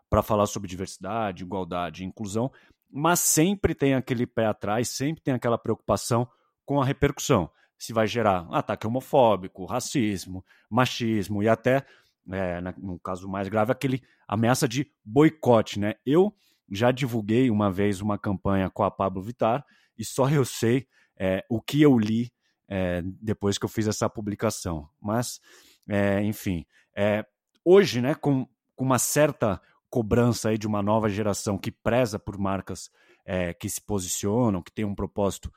[0.10, 2.52] para falar sobre diversidade, igualdade e inclusão,
[2.90, 6.28] mas sempre tem aquele pé atrás, sempre tem aquela preocupação
[6.66, 7.50] com a repercussão.
[7.78, 11.86] Se vai gerar ataque homofóbico, racismo, machismo e até,
[12.32, 15.80] é, no caso mais grave, aquele ameaça de boicote.
[15.80, 15.96] Né?
[16.06, 16.34] Eu
[16.70, 19.66] já divulguei uma vez uma campanha com a Pablo Vittar
[19.98, 22.32] e só eu sei é, o que eu li
[22.68, 24.90] é, depois que eu fiz essa publicação.
[25.02, 25.40] Mas,
[25.88, 27.26] é, enfim, é,
[27.64, 32.38] hoje, né, com, com uma certa cobrança aí de uma nova geração que preza por
[32.38, 32.90] marcas
[33.24, 35.52] é, que se posicionam, que tem um propósito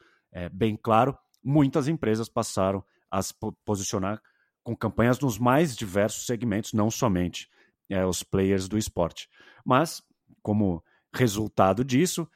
[0.52, 3.33] bem claro, muitas empresas passaram a se
[3.64, 4.20] posicionar
[4.68, 7.48] com campanhas nos mais diversos segmentos, não somente
[7.88, 9.26] é, os players do esporte.
[9.64, 10.02] Mas,
[10.42, 12.28] como resultado disso,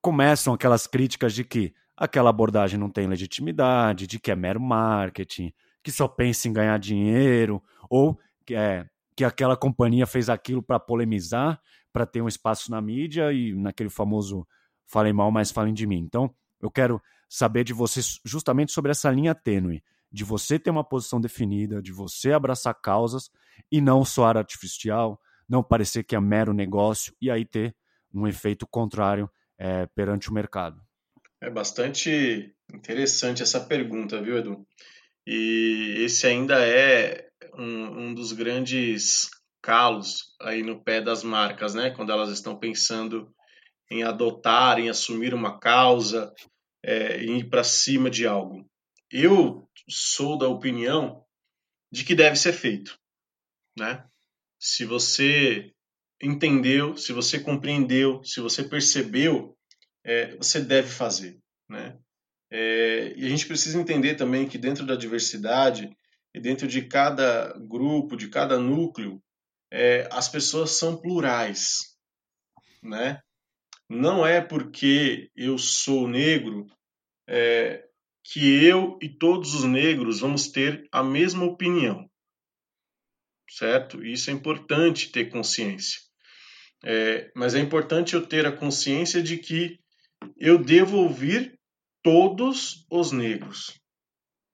[0.00, 5.52] começam aquelas críticas de que aquela abordagem não tem legitimidade, de que é mero marketing,
[5.82, 10.78] que só pensa em ganhar dinheiro, ou que é que aquela companhia fez aquilo para
[10.78, 11.60] polemizar,
[11.92, 14.46] para ter um espaço na mídia e naquele famoso
[14.86, 15.98] falem mal, mas falem de mim.
[15.98, 20.84] Então, eu quero saber de você justamente sobre essa linha tênue, de você ter uma
[20.84, 23.30] posição definida, de você abraçar causas
[23.70, 27.74] e não soar artificial, não parecer que é mero negócio e aí ter
[28.12, 30.80] um efeito contrário é, perante o mercado.
[31.40, 34.66] É bastante interessante essa pergunta, viu, Edu?
[35.26, 39.30] E esse ainda é um, um dos grandes
[39.62, 41.90] calos aí no pé das marcas, né?
[41.90, 43.32] Quando elas estão pensando
[43.90, 46.32] em adotar, em assumir uma causa,
[46.82, 48.64] é, em ir para cima de algo.
[49.10, 51.24] Eu sou da opinião
[51.90, 52.98] de que deve ser feito,
[53.76, 54.04] né?
[54.58, 55.72] Se você
[56.22, 59.56] entendeu, se você compreendeu, se você percebeu,
[60.04, 61.98] é, você deve fazer, né?
[62.50, 65.90] É, e a gente precisa entender também que dentro da diversidade
[66.34, 69.22] e dentro de cada grupo, de cada núcleo,
[69.72, 71.96] é, as pessoas são plurais,
[72.82, 73.20] né?
[73.88, 76.66] Não é porque eu sou negro
[77.28, 77.88] é,
[78.24, 82.08] que eu e todos os negros vamos ter a mesma opinião,
[83.48, 84.04] certo?
[84.04, 86.00] Isso é importante ter consciência.
[86.84, 89.78] É, mas é importante eu ter a consciência de que
[90.38, 91.58] eu devo ouvir
[92.02, 93.78] todos os negros,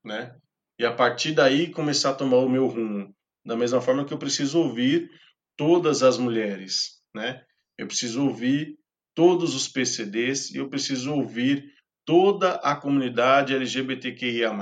[0.05, 0.37] né?
[0.79, 3.15] E a partir daí começar a tomar o meu rumo.
[3.45, 5.09] Da mesma forma que eu preciso ouvir
[5.57, 7.45] todas as mulheres, né?
[7.79, 8.77] Eu preciso ouvir
[9.15, 11.73] todos os PCDs e eu preciso ouvir
[12.07, 14.55] toda a comunidade LGBTQIA+.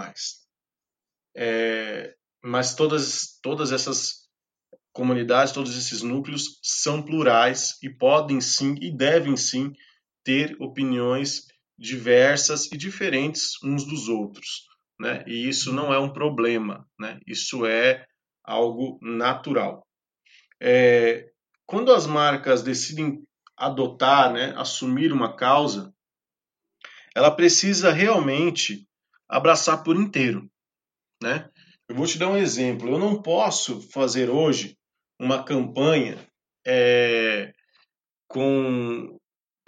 [1.36, 4.24] É, mas todas, todas essas
[4.92, 9.72] comunidades, todos esses núcleos são plurais e podem sim e devem sim
[10.24, 11.46] ter opiniões
[11.78, 14.66] diversas e diferentes uns dos outros,
[14.98, 15.24] né?
[15.26, 17.20] E isso não é um problema, né?
[17.26, 18.06] Isso é
[18.44, 19.86] algo natural.
[20.60, 21.30] É,
[21.66, 23.22] quando as marcas decidem
[23.56, 25.93] adotar, né, assumir uma causa,
[27.14, 28.86] ela precisa realmente
[29.28, 30.50] abraçar por inteiro,
[31.22, 31.48] né?
[31.88, 32.88] Eu vou te dar um exemplo.
[32.88, 34.76] Eu não posso fazer hoje
[35.18, 36.18] uma campanha
[36.66, 37.52] é,
[38.28, 39.18] com,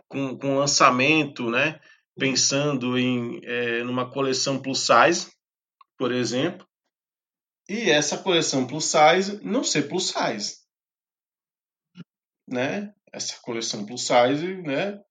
[0.08, 1.80] com, com lançamento, né?
[2.18, 5.30] Pensando em é, numa coleção plus size,
[5.98, 6.66] por exemplo,
[7.68, 10.58] e essa coleção plus size não ser plus size,
[12.48, 12.94] né?
[13.12, 15.02] Essa coleção plus size, né?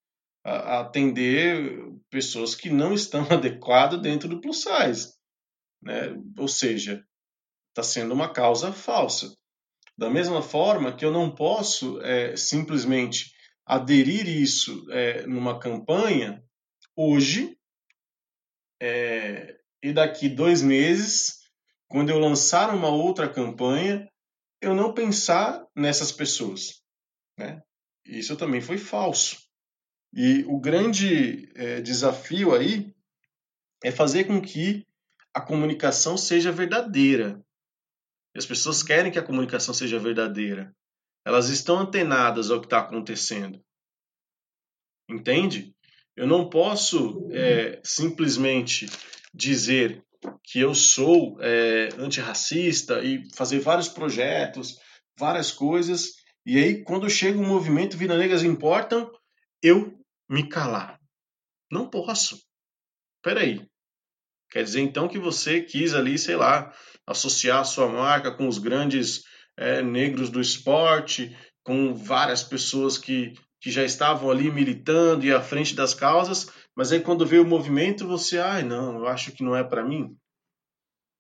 [0.46, 5.14] Atender pessoas que não estão adequadas dentro do plus size,
[5.82, 6.16] né?
[6.38, 7.04] Ou seja,
[7.70, 9.36] está sendo uma causa falsa.
[9.98, 13.34] Da mesma forma que eu não posso é, simplesmente
[13.66, 16.44] aderir isso é, numa campanha
[16.96, 17.58] hoje
[18.82, 21.40] é, e daqui dois meses,
[21.88, 24.08] quando eu lançar uma outra campanha,
[24.62, 26.82] eu não pensar nessas pessoas.
[27.38, 27.62] Né?
[28.06, 29.45] Isso também foi falso.
[30.16, 32.96] E o grande é, desafio aí
[33.84, 34.88] é fazer com que
[35.34, 37.44] a comunicação seja verdadeira.
[38.34, 40.74] E as pessoas querem que a comunicação seja verdadeira.
[41.26, 43.62] Elas estão antenadas ao que está acontecendo.
[45.10, 45.76] Entende?
[46.16, 48.86] Eu não posso é, simplesmente
[49.34, 50.02] dizer
[50.42, 54.80] que eu sou é, antirracista e fazer vários projetos,
[55.20, 56.14] várias coisas,
[56.46, 59.12] e aí quando chega o um movimento Vida Negras Importam,
[59.62, 59.94] eu
[60.30, 61.00] me calar.
[61.72, 62.40] Não posso.
[63.22, 63.68] Peraí.
[64.50, 66.74] Quer dizer então que você quis ali, sei lá,
[67.06, 69.24] associar a sua marca com os grandes
[69.58, 75.42] é, negros do esporte, com várias pessoas que, que já estavam ali militando e à
[75.42, 79.44] frente das causas, mas aí quando veio o movimento você, ai não, eu acho que
[79.44, 80.16] não é para mim.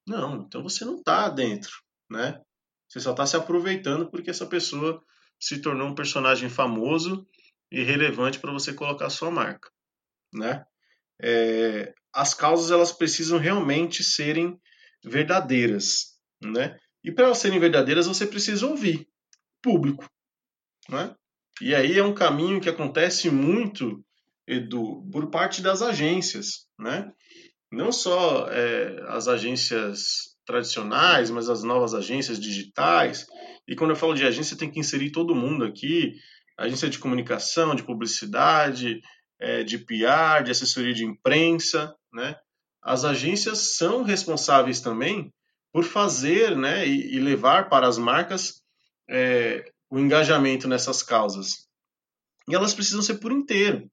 [0.07, 1.71] Não, então você não está dentro,
[2.09, 2.39] né?
[2.87, 5.01] Você só está se aproveitando porque essa pessoa
[5.39, 7.27] se tornou um personagem famoso
[7.75, 9.69] e relevante para você colocar sua marca,
[10.33, 10.63] né?
[11.21, 14.57] É, as causas elas precisam realmente serem
[15.03, 16.79] verdadeiras, né?
[17.03, 19.05] E para elas serem verdadeiras você precisa ouvir
[19.61, 20.09] público,
[20.87, 21.13] né?
[21.61, 24.01] E aí é um caminho que acontece muito,
[24.47, 27.11] Edu, por parte das agências, né?
[27.69, 33.25] Não só é, as agências tradicionais, mas as novas agências digitais.
[33.67, 36.13] E quando eu falo de agência, tem que inserir todo mundo aqui,
[36.57, 39.01] agência de comunicação, de publicidade,
[39.39, 42.35] é, de PR, de assessoria de imprensa, né?
[42.81, 45.33] As agências são responsáveis também
[45.73, 48.61] por fazer, né, e, e levar para as marcas
[49.09, 51.67] é, o engajamento nessas causas.
[52.47, 53.89] E elas precisam ser por inteiro,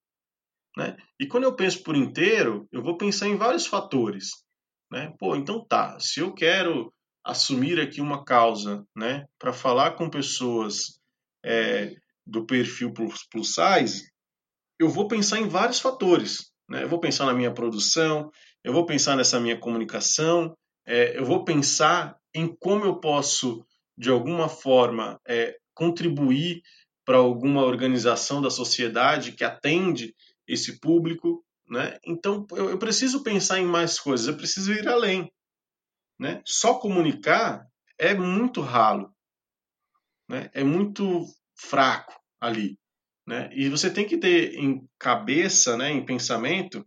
[0.76, 0.96] né?
[1.18, 4.30] E quando eu penso por inteiro, eu vou pensar em vários fatores,
[4.90, 5.12] né?
[5.18, 6.92] Pô, então tá, se eu quero
[7.24, 11.00] assumir aqui uma causa, né, para falar com pessoas
[11.44, 11.94] é,
[12.26, 14.10] do perfil plus, size,
[14.78, 16.52] eu vou pensar em vários fatores.
[16.68, 16.84] Né?
[16.84, 18.30] Eu vou pensar na minha produção,
[18.64, 20.56] eu vou pensar nessa minha comunicação,
[20.86, 23.64] é, eu vou pensar em como eu posso,
[23.96, 26.62] de alguma forma, é, contribuir
[27.04, 30.14] para alguma organização da sociedade que atende
[30.46, 31.44] esse público.
[31.68, 31.98] Né?
[32.04, 35.30] Então, eu, eu preciso pensar em mais coisas, eu preciso ir além.
[36.18, 36.42] né?
[36.46, 37.66] Só comunicar
[37.98, 39.12] é muito ralo,
[40.28, 40.50] né?
[40.54, 41.26] É muito
[41.62, 42.76] fraco ali,
[43.26, 43.50] né?
[43.52, 46.84] E você tem que ter em cabeça, né, em pensamento,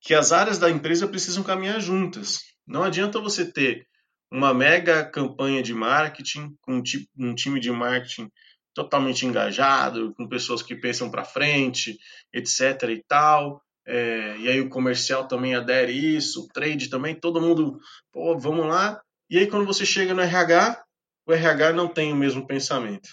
[0.00, 2.40] que as áreas da empresa precisam caminhar juntas.
[2.66, 3.86] Não adianta você ter
[4.30, 6.82] uma mega campanha de marketing com
[7.18, 8.30] um time de marketing
[8.74, 11.98] totalmente engajado, com pessoas que pensam para frente,
[12.32, 12.82] etc.
[12.90, 13.60] e tal.
[13.86, 17.80] É, e aí o comercial também adere isso, o trade também, todo mundo,
[18.12, 19.00] pô, vamos lá.
[19.30, 20.84] E aí quando você chega no RH,
[21.26, 23.08] o RH não tem o mesmo pensamento,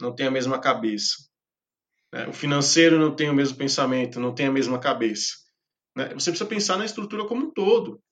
[0.00, 1.16] não tem a mesma cabeça.
[2.12, 2.26] Né?
[2.26, 5.34] O financeiro não tem o mesmo pensamento, não tem a mesma cabeça.
[5.96, 6.08] Né?
[6.14, 8.02] Você precisa pensar na estrutura como um todo.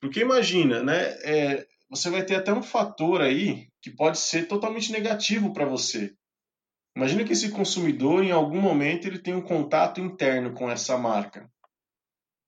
[0.00, 4.92] Porque imagina, né, é, você vai ter até um fator aí que pode ser totalmente
[4.92, 6.14] negativo para você.
[6.96, 11.50] Imagina que esse consumidor, em algum momento, ele tem um contato interno com essa marca.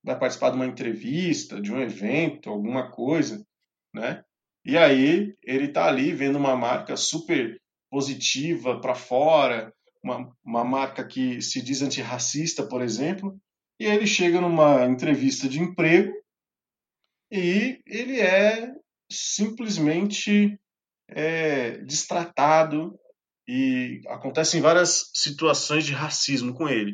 [0.03, 3.45] Vai participar de uma entrevista, de um evento, alguma coisa,
[3.93, 4.23] né?
[4.65, 7.58] E aí ele está ali vendo uma marca super
[7.89, 9.73] positiva para fora,
[10.03, 13.39] uma, uma marca que se diz antirracista, por exemplo,
[13.79, 16.13] e ele chega numa entrevista de emprego
[17.31, 18.73] e ele é
[19.11, 20.59] simplesmente
[21.07, 22.97] é, destratado
[23.47, 26.93] e acontecem várias situações de racismo com ele.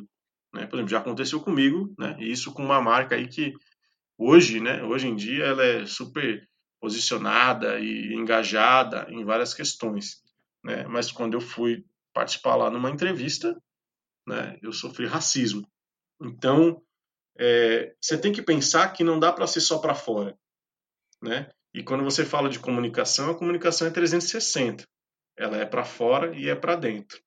[0.54, 0.66] Né?
[0.66, 2.16] Por exemplo, já aconteceu comigo, né?
[2.20, 3.52] E isso com uma marca aí que
[4.18, 4.82] hoje, né?
[4.84, 6.48] Hoje em dia ela é super
[6.80, 10.22] posicionada e engajada em várias questões,
[10.66, 10.84] né?
[10.88, 13.56] Mas quando eu fui participar lá numa entrevista,
[14.28, 14.58] né?
[14.64, 15.66] Eu sofri racismo.
[16.20, 16.82] Então,
[17.38, 20.36] é, você tem que pensar que não dá para ser só para fora,
[21.22, 21.50] né?
[21.74, 24.86] E quando você fala de comunicação, a comunicação é 360.
[25.38, 27.22] Ela é para fora e é para dentro.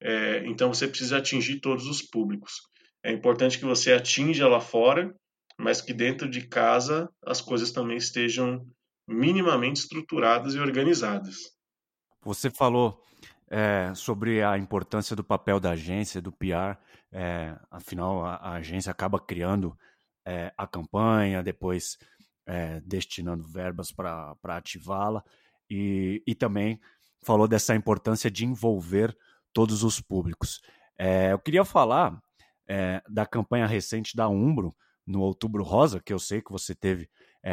[0.00, 2.60] É, então você precisa atingir todos os públicos.
[3.02, 5.12] É importante que você atinja lá fora,
[5.58, 8.64] mas que dentro de casa as coisas também estejam
[9.08, 11.55] minimamente estruturadas e organizadas.
[12.26, 13.00] Você falou
[13.48, 16.76] é, sobre a importância do papel da agência, do PR.
[17.12, 19.78] É, afinal, a, a, agência acaba criando
[20.26, 21.96] é, a campanha, depois
[22.44, 25.22] é, destinando verbas para ativá-la,
[25.70, 26.80] e, e também
[27.22, 29.16] falou dessa importância de envolver
[29.52, 30.60] todos os públicos.
[30.98, 32.20] É, eu queria falar
[32.68, 34.74] é, da campanha recente da Umbro,
[35.06, 37.08] no Outubro Rosa, que eu sei que você teve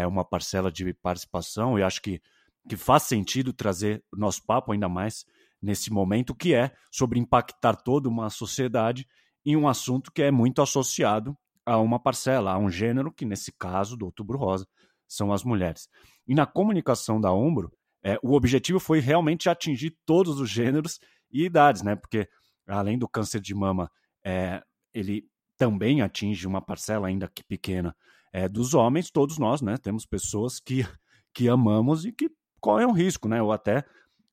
[0.10, 2.20] uma parcela de participação, e acho que,
[2.68, 5.26] que faz sentido trazer o nosso papo ainda mais
[5.62, 9.08] nesse momento, que é sobre impactar toda uma sociedade
[9.46, 13.52] em um assunto que é muito associado a uma parcela, a um gênero, que nesse
[13.52, 14.68] caso do Outubro Rosa
[15.08, 15.88] são as mulheres.
[16.28, 17.72] E na comunicação da Umbro,
[18.04, 21.00] é, o objetivo foi realmente atingir todos os gêneros
[21.32, 21.96] e idades, né?
[21.96, 22.28] Porque
[22.68, 23.90] além do câncer de mama,
[24.26, 24.62] é,
[24.94, 25.26] ele
[25.58, 27.96] também atinge uma parcela ainda que pequena
[28.34, 29.10] é, dos homens.
[29.10, 29.78] Todos nós, né?
[29.78, 30.86] Temos pessoas que,
[31.34, 32.30] que amamos e que
[32.64, 33.42] correm um risco, né?
[33.42, 33.84] Ou até,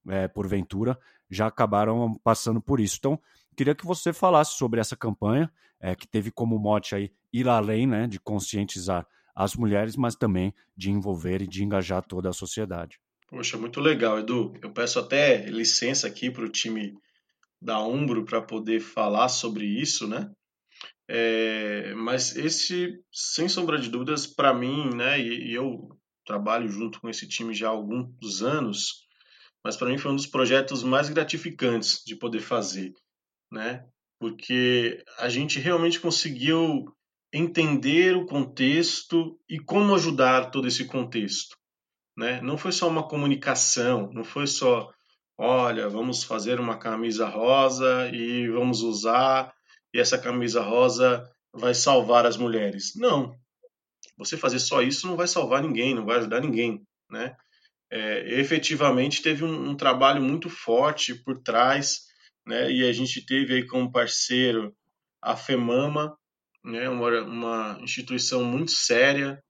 [0.08, 0.96] é, porventura,
[1.28, 2.96] já acabaram passando por isso.
[3.00, 3.20] Então,
[3.56, 7.88] queria que você falasse sobre essa campanha, é, que teve como mote aí ir além,
[7.88, 8.06] né?
[8.06, 9.04] De conscientizar
[9.34, 13.00] as mulheres, mas também de envolver e de engajar toda a sociedade.
[13.28, 14.54] Poxa, muito legal, Edu.
[14.62, 16.94] Eu peço até licença aqui para o time
[17.60, 20.30] da Umbro para poder falar sobre isso, né?
[21.08, 25.88] É, mas esse, sem sombra de dúvidas, para mim, né, e, e, eu
[26.30, 29.04] trabalho junto com esse time já há alguns anos,
[29.64, 32.94] mas para mim foi um dos projetos mais gratificantes de poder fazer,
[33.50, 33.84] né?
[34.20, 36.84] Porque a gente realmente conseguiu
[37.32, 41.56] entender o contexto e como ajudar todo esse contexto.
[42.16, 42.40] Né?
[42.42, 44.92] Não foi só uma comunicação, não foi só,
[45.36, 49.52] olha, vamos fazer uma camisa rosa e vamos usar,
[49.92, 52.94] e essa camisa rosa vai salvar as mulheres.
[52.94, 53.34] Não.
[54.16, 56.82] Você fazer só isso não vai salvar ninguém, não vai ajudar ninguém.
[57.10, 57.34] Né?
[57.90, 62.02] É, efetivamente teve um, um trabalho muito forte por trás,
[62.46, 62.70] né?
[62.70, 64.74] e a gente teve aí como parceiro
[65.22, 66.16] a FEMAMA,
[66.64, 69.42] né, uma, uma instituição muito séria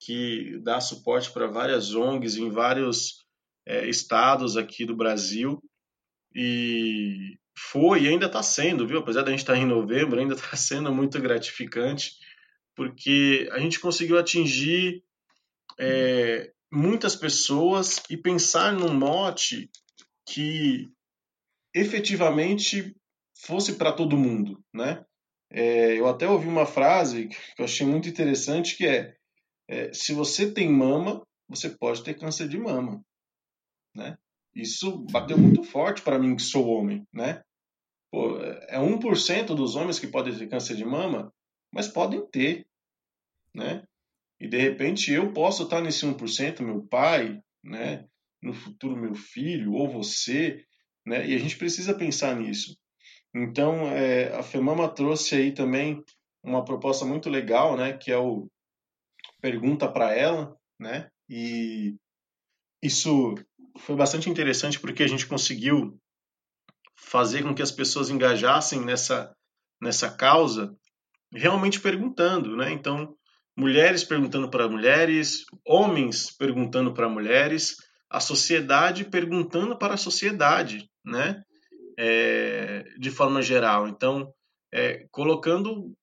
[0.00, 3.24] que dá suporte para várias ONGs em vários
[3.66, 5.62] é, estados aqui do Brasil
[6.34, 8.98] e foi e ainda está sendo, viu?
[8.98, 12.12] Apesar da gente estar tá em novembro, ainda está sendo muito gratificante
[12.76, 15.02] porque a gente conseguiu atingir
[15.78, 19.70] é, muitas pessoas e pensar num mote
[20.28, 20.88] que
[21.74, 22.94] efetivamente
[23.44, 25.04] fosse para todo mundo, né?
[25.50, 29.16] É, eu até ouvi uma frase que eu achei muito interessante que é,
[29.68, 33.00] é, se você tem mama, você pode ter câncer de mama,
[33.94, 34.18] né?
[34.54, 37.42] Isso bateu muito forte para mim que sou homem, né?
[38.10, 41.32] Pô, é 1% dos homens que podem ter câncer de mama,
[41.76, 42.66] mas podem ter,
[43.54, 43.86] né?
[44.40, 48.08] E de repente eu posso estar nesse 1%, meu pai, né?
[48.42, 50.64] No futuro, meu filho, ou você,
[51.04, 51.28] né?
[51.28, 52.78] E a gente precisa pensar nisso.
[53.34, 56.02] Então, é, a FEMAMA trouxe aí também
[56.42, 57.92] uma proposta muito legal, né?
[57.92, 58.48] Que é o
[59.38, 61.10] Pergunta para ela, né?
[61.28, 61.94] E
[62.82, 63.34] isso
[63.78, 66.00] foi bastante interessante porque a gente conseguiu
[66.96, 69.36] fazer com que as pessoas engajassem nessa,
[69.80, 70.74] nessa causa,
[71.32, 72.72] realmente perguntando, né?
[72.72, 73.14] Então,
[73.56, 77.76] mulheres perguntando para mulheres, homens perguntando para mulheres,
[78.10, 81.42] a sociedade perguntando para a sociedade, né?
[81.98, 83.88] É, de forma geral.
[83.88, 84.32] Então,
[84.72, 85.94] é, colocando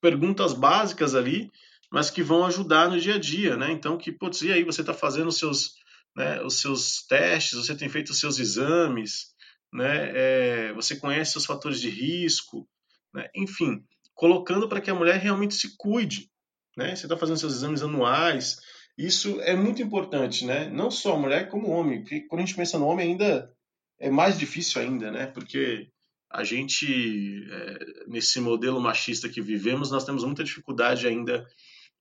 [0.00, 1.50] perguntas básicas ali,
[1.90, 3.70] mas que vão ajudar no dia a dia, né?
[3.70, 5.74] Então, que, putz, e aí você está fazendo os seus,
[6.16, 9.34] né, os seus testes, você tem feito os seus exames,
[9.72, 10.12] né?
[10.14, 12.68] É, você conhece os fatores de risco,
[13.12, 13.28] né?
[13.34, 13.84] enfim,
[14.16, 16.28] colocando para que a mulher realmente se cuide,
[16.76, 16.96] né?
[16.96, 18.56] Você está fazendo seus exames anuais,
[18.98, 20.68] isso é muito importante, né?
[20.70, 23.52] Não só a mulher como o homem, porque quando a gente pensa no homem ainda
[24.00, 25.26] é mais difícil ainda, né?
[25.26, 25.88] Porque
[26.30, 31.46] a gente é, nesse modelo machista que vivemos, nós temos muita dificuldade ainda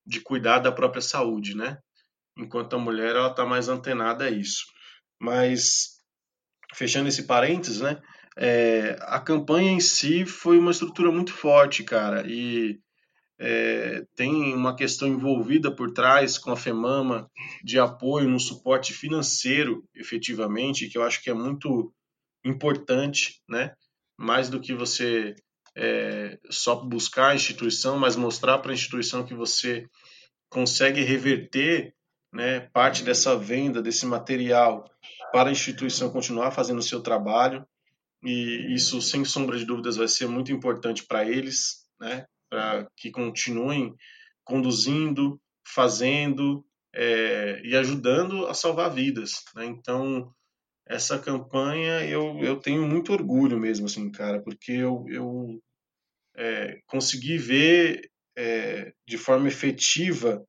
[0.05, 1.77] de cuidar da própria saúde, né?
[2.37, 4.65] Enquanto a mulher ela está mais antenada a isso.
[5.19, 5.99] Mas
[6.73, 8.01] fechando esse parênteses, né?
[8.37, 12.79] É, a campanha em si foi uma estrutura muito forte, cara, e
[13.39, 17.29] é, tem uma questão envolvida por trás com a FEMAMA
[17.63, 21.93] de apoio no suporte financeiro, efetivamente, que eu acho que é muito
[22.43, 23.73] importante, né?
[24.17, 25.35] Mais do que você
[25.75, 29.85] é, só buscar a instituição, mas mostrar para a instituição que você
[30.49, 31.93] consegue reverter
[32.31, 34.89] né, parte dessa venda, desse material
[35.31, 37.65] para a instituição continuar fazendo o seu trabalho
[38.25, 43.11] e isso sem sombra de dúvidas vai ser muito importante para eles, né, para que
[43.11, 43.93] continuem
[44.43, 49.43] conduzindo, fazendo é, e ajudando a salvar vidas.
[49.55, 49.65] Né?
[49.65, 50.31] Então
[50.87, 55.61] essa campanha eu, eu tenho muito orgulho mesmo, assim, cara, porque eu, eu
[56.35, 60.45] é, consegui ver é, de forma efetiva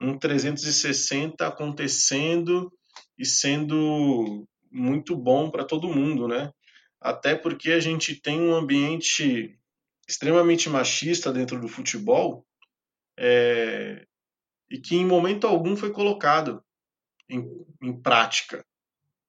[0.00, 2.72] um 360 acontecendo
[3.18, 6.50] e sendo muito bom para todo mundo, né?
[7.04, 9.58] Até porque a gente tem um ambiente
[10.08, 12.46] extremamente machista dentro do futebol
[13.18, 14.06] é,
[14.70, 16.64] e que em momento algum foi colocado
[17.28, 17.46] em,
[17.82, 18.64] em prática,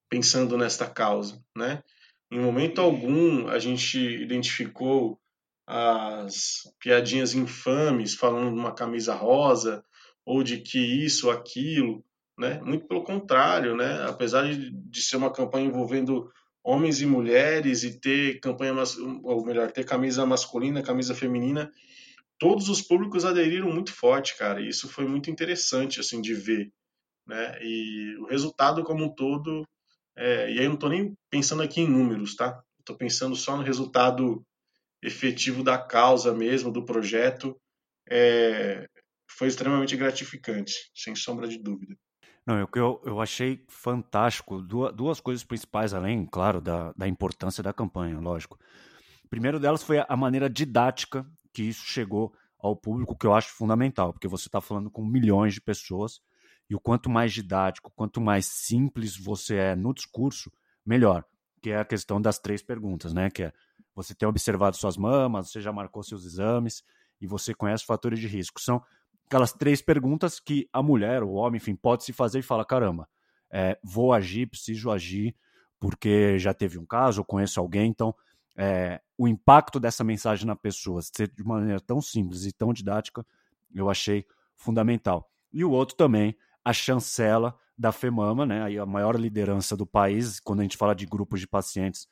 [0.07, 1.84] pensando nesta causa, né?
[2.32, 5.19] Em momento algum a gente identificou
[5.67, 9.84] as piadinhas infames falando de uma camisa rosa
[10.26, 12.05] ou de que isso, aquilo,
[12.38, 12.61] né?
[12.61, 14.05] Muito pelo contrário, né?
[14.07, 16.32] Apesar de, de ser uma campanha envolvendo
[16.66, 18.74] homens e mulheres e ter campanha,
[19.24, 21.72] ou melhor, ter camisa masculina, camisa feminina,
[22.39, 24.59] todos os públicos aderiram muito forte, cara.
[24.59, 26.74] E isso foi muito interessante, assim, de ver,
[27.28, 27.59] né?
[27.61, 29.63] E o resultado como um todo,
[30.18, 32.59] é, e aí eu não estou nem pensando aqui em números, tá?
[32.80, 34.43] Estou pensando só no resultado
[35.03, 37.55] efetivo da causa mesmo, do projeto.
[38.09, 38.88] É,
[39.30, 41.95] foi extremamente gratificante, sem sombra de dúvida.
[42.45, 44.61] Não, eu, eu, eu achei fantástico.
[44.61, 48.59] Duas, duas coisas principais, além, claro, da, da importância da campanha, lógico.
[49.23, 53.49] O primeiro delas foi a maneira didática que isso chegou ao público, que eu acho
[53.49, 56.19] fundamental, porque você está falando com milhões de pessoas,
[56.69, 60.51] e o quanto mais didático, quanto mais simples você é no discurso,
[60.85, 61.23] melhor.
[61.61, 63.29] Que é a questão das três perguntas, né?
[63.29, 63.53] Que é
[63.95, 66.83] você ter observado suas mamas, você já marcou seus exames
[67.21, 68.59] e você conhece fatores de risco.
[68.59, 68.83] São
[69.26, 73.07] aquelas três perguntas que a mulher, o homem, enfim, pode se fazer e fala: caramba,
[73.51, 75.36] é, vou agir, preciso agir,
[75.80, 78.13] porque já teve um caso, conheço alguém, então
[78.55, 83.26] é, o impacto dessa mensagem na pessoa ser de maneira tão simples e tão didática,
[83.73, 85.30] eu achei fundamental.
[85.51, 90.39] E o outro também, a chancela da FEMAMA, né, aí a maior liderança do país,
[90.39, 92.07] quando a gente fala de grupos de pacientes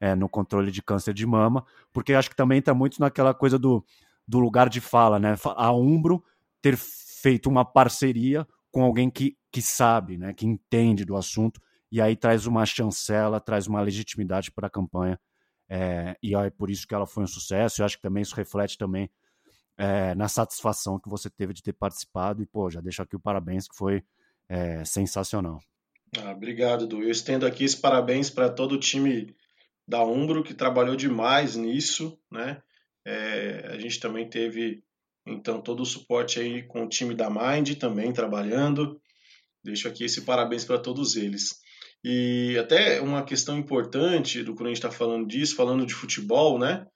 [0.00, 3.58] é, no controle de câncer de mama, porque acho que também está muito naquela coisa
[3.58, 3.84] do,
[4.26, 5.36] do lugar de fala, né?
[5.56, 6.24] A Umbro
[6.64, 11.60] ter feito uma parceria com alguém que, que sabe, né, que entende do assunto,
[11.92, 15.20] e aí traz uma chancela, traz uma legitimidade para a campanha,
[15.68, 17.82] é, e é por isso que ela foi um sucesso.
[17.82, 19.10] Eu acho que também isso reflete também
[19.76, 23.20] é, na satisfação que você teve de ter participado, e pô, já deixo aqui o
[23.20, 24.02] parabéns, que foi
[24.48, 25.60] é, sensacional.
[26.18, 27.02] Ah, obrigado, Du.
[27.02, 29.36] Eu estendo aqui esse parabéns para todo o time
[29.86, 32.62] da Umbro, que trabalhou demais nisso, né?
[33.04, 34.82] É, a gente também teve
[35.26, 39.00] então, todo o suporte aí com o time da Mind também trabalhando.
[39.62, 41.54] Deixo aqui esse parabéns para todos eles.
[42.04, 46.58] E até uma questão importante do quando a gente está falando disso, falando de futebol,
[46.58, 46.86] né?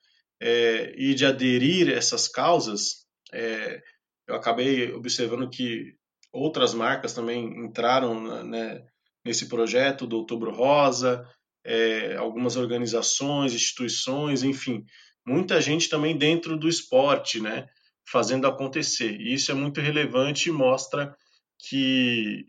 [0.41, 3.81] É, e de aderir a essas causas, é,
[4.27, 5.95] eu acabei observando que
[6.31, 8.81] outras marcas também entraram né,
[9.25, 11.27] nesse projeto do Outubro Rosa,
[11.65, 14.85] é, algumas organizações, instituições, enfim,
[15.25, 17.67] muita gente também dentro do esporte, né,
[18.11, 19.19] fazendo acontecer.
[19.19, 21.15] E isso é muito relevante e mostra
[21.57, 22.45] que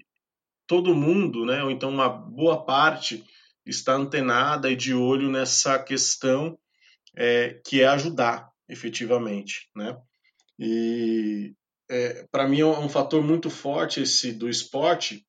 [0.67, 3.25] todo mundo, né, ou então uma boa parte,
[3.67, 6.59] está antenada e de olho nessa questão
[7.17, 9.99] é, que é ajudar efetivamente, né?
[10.59, 11.55] E
[11.91, 15.27] é, para mim é um fator muito forte esse do esporte,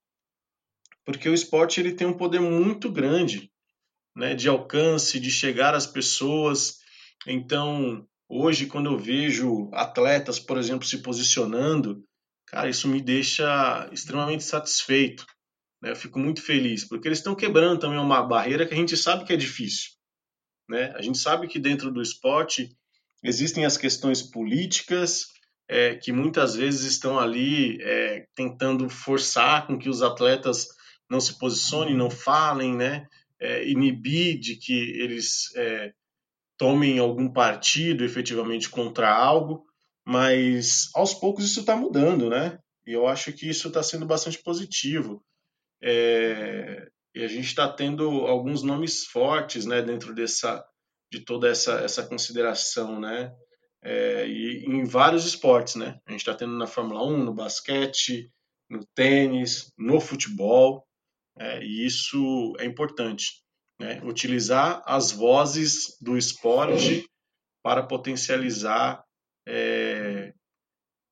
[1.03, 3.51] porque o esporte ele tem um poder muito grande,
[4.15, 6.79] né, de alcance, de chegar às pessoas.
[7.25, 12.03] Então, hoje quando eu vejo atletas, por exemplo, se posicionando,
[12.47, 15.25] cara, isso me deixa extremamente satisfeito.
[15.81, 15.91] Né?
[15.91, 19.25] Eu fico muito feliz, porque eles estão quebrando também uma barreira que a gente sabe
[19.25, 19.91] que é difícil.
[20.69, 20.93] Né?
[20.95, 22.69] A gente sabe que dentro do esporte
[23.21, 25.27] existem as questões políticas,
[25.67, 30.67] é, que muitas vezes estão ali é, tentando forçar com que os atletas
[31.09, 33.05] não se posicionem, não falem, né?
[33.39, 35.91] É, inibir de que eles é,
[36.61, 39.65] tomem algum partido efetivamente contra algo,
[40.05, 42.59] mas aos poucos isso está mudando, né?
[42.85, 45.25] E eu acho que isso está sendo bastante positivo.
[45.81, 50.63] É, e a gente está tendo alguns nomes fortes, né, dentro dessa
[51.11, 53.33] de toda essa essa consideração, né?
[53.83, 55.99] É, e em vários esportes, né?
[56.05, 58.31] A gente está tendo na Fórmula 1, no basquete,
[58.69, 60.85] no tênis, no futebol,
[61.39, 63.40] é, e isso é importante.
[63.81, 63.99] Né?
[64.03, 67.09] Utilizar as vozes do esporte
[67.63, 69.03] para potencializar
[69.47, 70.35] é,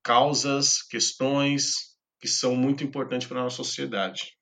[0.03, 4.37] causas, questões que são muito importantes para a nossa sociedade.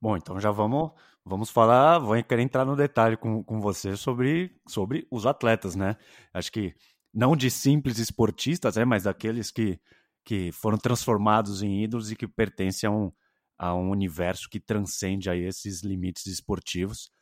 [0.00, 0.90] Bom, então já vamos,
[1.24, 5.96] vamos falar, vou querer entrar no detalhe com, com você sobre, sobre os atletas, né?
[6.34, 6.74] Acho que
[7.14, 9.78] não de simples esportistas, né, mas daqueles que,
[10.24, 13.12] que foram transformados em ídolos e que pertencem a um,
[13.56, 17.12] a um universo que transcende aí esses limites esportivos.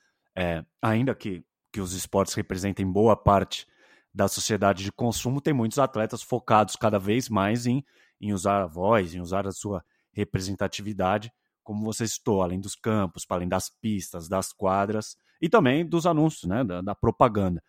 [0.40, 3.66] É, ainda que, que os esportes representem boa parte
[4.14, 7.84] da sociedade de consumo, tem muitos atletas focados cada vez mais em,
[8.20, 11.32] em usar a voz, em usar a sua representatividade,
[11.64, 16.44] como você citou, além dos campos, além das pistas, das quadras e também dos anúncios,
[16.44, 17.60] né, da, da propaganda.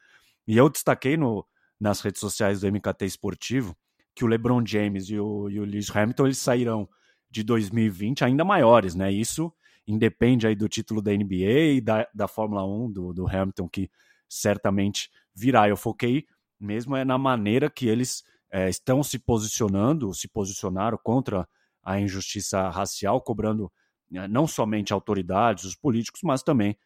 [0.47, 1.43] E eu destaquei no,
[1.79, 3.75] nas redes sociais do MKT Esportivo
[4.13, 6.87] que o LeBron James e o, e o Lewis Hamilton eles sairão
[7.31, 9.11] de 2020 ainda maiores, né?
[9.11, 9.51] Isso
[9.91, 13.89] independe aí do título da NBA e da, da Fórmula 1 do, do Hamilton, que
[14.27, 15.67] certamente virá.
[15.67, 16.25] Eu foquei
[16.59, 21.47] mesmo é na maneira que eles é, estão se posicionando, se posicionaram contra
[21.81, 23.71] a injustiça racial, cobrando
[24.13, 26.77] é, não somente autoridades, os políticos, mas também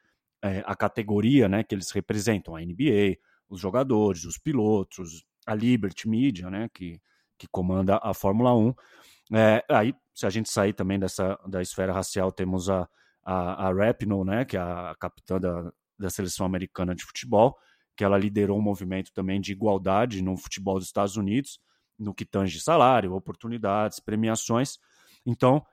[0.42, 3.18] é, a categoria né, que eles representam, a NBA,
[3.50, 7.02] os jogadores, os pilotos, a Liberty Media, né, que,
[7.38, 8.74] que comanda a Fórmula 1.
[9.34, 12.88] É, aí, se a gente sair também dessa da esfera racial, temos a,
[13.24, 17.58] a, a Rapinoe, né, que é a capitã da, da seleção americana de futebol,
[17.96, 21.60] que ela liderou um movimento também de igualdade no futebol dos Estados Unidos,
[21.98, 24.78] no que tange salário, oportunidades, premiações.
[25.26, 25.64] Então,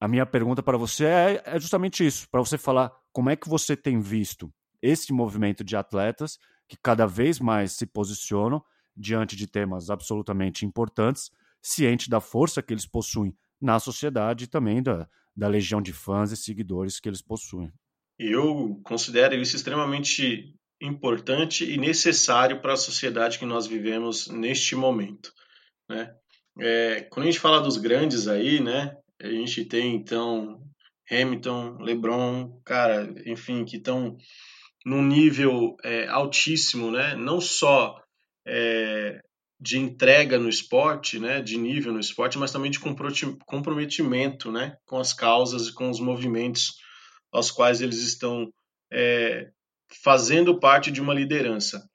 [0.00, 3.48] a minha pergunta para você é, é justamente isso, para você falar como é que
[3.48, 6.38] você tem visto esse movimento de atletas
[6.68, 8.62] que cada vez mais se posicionam
[8.96, 11.30] diante de temas absolutamente importantes,
[11.62, 16.36] ciente da força que eles possuem na sociedade também da, da legião de fãs e
[16.36, 17.72] seguidores que eles possuem.
[18.18, 25.32] Eu considero isso extremamente importante e necessário para a sociedade que nós vivemos neste momento,
[25.88, 26.14] né?
[26.58, 28.96] É, quando a gente fala dos grandes aí, né?
[29.20, 30.62] A gente tem então
[31.10, 34.16] Hamilton, LeBron, cara, enfim, que estão
[34.84, 37.14] num nível é, altíssimo, né?
[37.14, 38.02] Não só
[38.46, 39.20] é,
[39.60, 41.40] de entrega no esporte, né?
[41.40, 44.76] De nível no esporte, mas também de comprometimento, né?
[44.84, 46.76] Com as causas e com os movimentos
[47.32, 48.52] aos quais eles estão
[48.92, 49.50] é,
[50.02, 51.88] fazendo parte de uma liderança.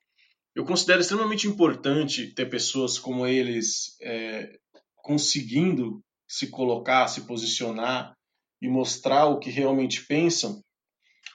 [0.53, 4.59] Eu considero extremamente importante ter pessoas como eles é,
[4.95, 8.13] conseguindo se colocar, se posicionar
[8.61, 10.61] e mostrar o que realmente pensam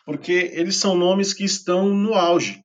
[0.06, 2.64] porque eles são nomes que estão no auge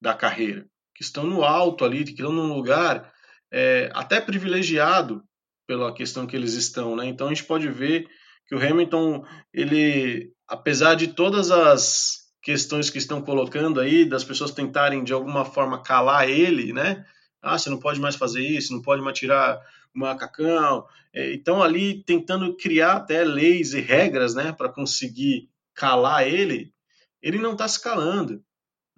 [0.00, 0.66] da carreira,
[0.98, 3.12] que estão no alto ali, que estão num lugar
[3.52, 5.22] é, até privilegiado
[5.64, 7.06] pela questão que eles estão, né?
[7.06, 8.08] Então a gente pode ver
[8.48, 9.24] que o Hamilton,
[9.54, 15.44] ele, apesar de todas as questões que estão colocando aí, das pessoas tentarem de alguma
[15.44, 17.06] forma calar ele, né?
[17.40, 19.60] Ah, você não pode mais fazer isso, não pode mais tirar
[19.94, 20.84] o macacão.
[21.14, 26.74] É, então ali tentando criar até leis e regras, né, para conseguir calar ele
[27.22, 28.42] ele não está se calando,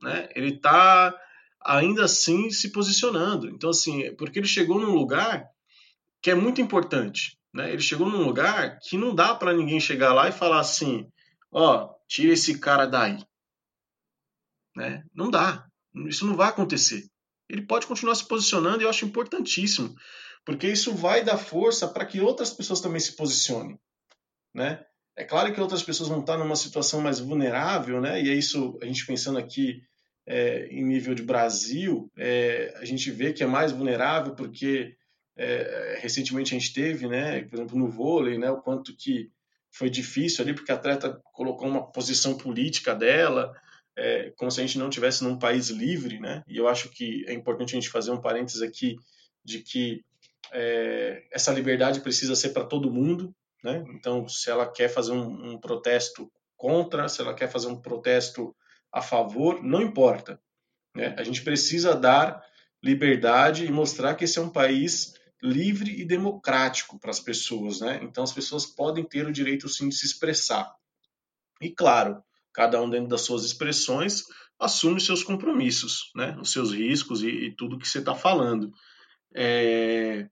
[0.01, 0.29] né?
[0.35, 1.15] Ele está
[1.65, 3.49] ainda assim se posicionando.
[3.49, 5.49] Então, assim, porque ele chegou num lugar
[6.23, 7.39] que é muito importante.
[7.53, 7.73] Né?
[7.73, 11.11] Ele chegou num lugar que não dá para ninguém chegar lá e falar assim:
[11.53, 13.19] ó, tira esse cara daí.
[14.77, 15.05] Né?
[15.15, 15.67] Não dá.
[16.07, 17.09] Isso não vai acontecer.
[17.49, 19.95] Ele pode continuar se posicionando e eu acho importantíssimo,
[20.45, 23.77] porque isso vai dar força para que outras pessoas também se posicionem.
[24.55, 24.85] Né?
[25.17, 28.23] É claro que outras pessoas vão estar numa situação mais vulnerável, né?
[28.23, 29.83] e é isso, a gente pensando aqui
[30.31, 34.95] é, em nível de Brasil, é, a gente vê que é mais vulnerável porque
[35.37, 39.29] é, recentemente a gente teve, né, por exemplo, no vôlei, né, o quanto que
[39.73, 43.53] foi difícil ali, porque a atleta colocou uma posição política dela,
[43.97, 46.45] é, como se a gente não tivesse num país livre, né?
[46.47, 48.97] E eu acho que é importante a gente fazer um parênteses aqui
[49.45, 50.05] de que
[50.53, 53.85] é, essa liberdade precisa ser para todo mundo, né?
[53.95, 58.55] Então, se ela quer fazer um, um, protesto contra, se ela quer fazer um protesto
[58.93, 60.41] a favor, não importa.
[60.95, 61.15] Né?
[61.19, 62.43] A gente precisa dar
[62.83, 68.01] liberdade e mostrar que esse é um país livre e democrático para as pessoas, né?
[68.03, 70.71] Então as pessoas podem ter o direito sim de se expressar.
[71.61, 72.23] E claro,
[72.53, 74.25] cada um dentro das suas expressões
[74.59, 76.37] assume seus compromissos, né?
[76.41, 78.73] Os seus riscos e, e tudo que você está falando.
[79.35, 80.29] É...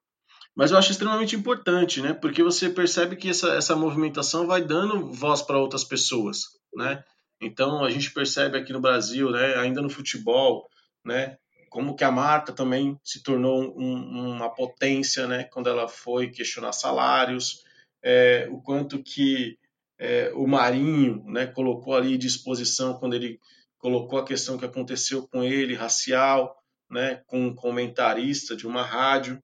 [0.55, 2.13] Mas eu acho extremamente importante, né?
[2.13, 6.45] Porque você percebe que essa, essa movimentação vai dando voz para outras pessoas,
[6.75, 7.03] né?
[7.41, 9.57] Então a gente percebe aqui no Brasil, né?
[9.57, 10.69] Ainda no futebol,
[11.05, 11.39] né?
[11.69, 16.73] como que a Marta também se tornou um, uma potência, né, quando ela foi questionar
[16.73, 17.63] salários,
[18.03, 19.59] é, o quanto que
[19.99, 23.39] é, o Marinho, né, colocou ali disposição quando ele
[23.79, 26.57] colocou a questão que aconteceu com ele, racial,
[26.91, 29.43] né, com um comentarista de uma rádio,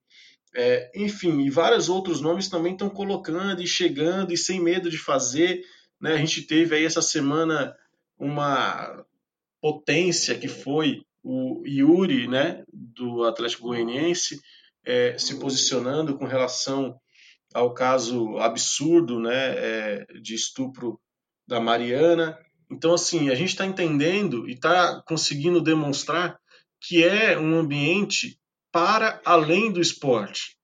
[0.56, 4.98] é, enfim, e vários outros nomes também estão colocando e chegando e sem medo de
[4.98, 5.62] fazer,
[6.00, 7.76] né, a gente teve aí essa semana
[8.18, 9.04] uma
[9.60, 14.40] potência que foi o Yuri, né, do Atlético Goianiense,
[14.84, 17.00] é, se posicionando com relação
[17.54, 21.00] ao caso absurdo, né, é, de estupro
[21.46, 22.38] da Mariana.
[22.70, 26.38] Então, assim, a gente está entendendo e está conseguindo demonstrar
[26.80, 28.38] que é um ambiente
[28.70, 30.58] para além do esporte,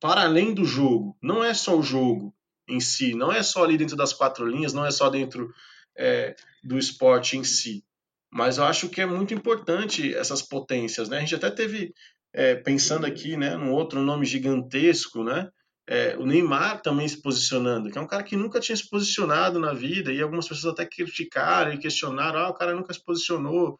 [0.00, 1.16] para além do jogo.
[1.22, 2.34] Não é só o jogo
[2.68, 5.52] em si, não é só ali dentro das quatro linhas, não é só dentro
[5.96, 7.84] é, do esporte em si.
[8.30, 11.18] Mas eu acho que é muito importante essas potências, né?
[11.18, 11.94] A gente até teve,
[12.32, 15.48] é, pensando aqui, né, num outro nome gigantesco, né?
[15.86, 19.60] É, o Neymar também se posicionando, que é um cara que nunca tinha se posicionado
[19.60, 23.78] na vida, e algumas pessoas até criticaram e questionaram, ah, o cara nunca se posicionou.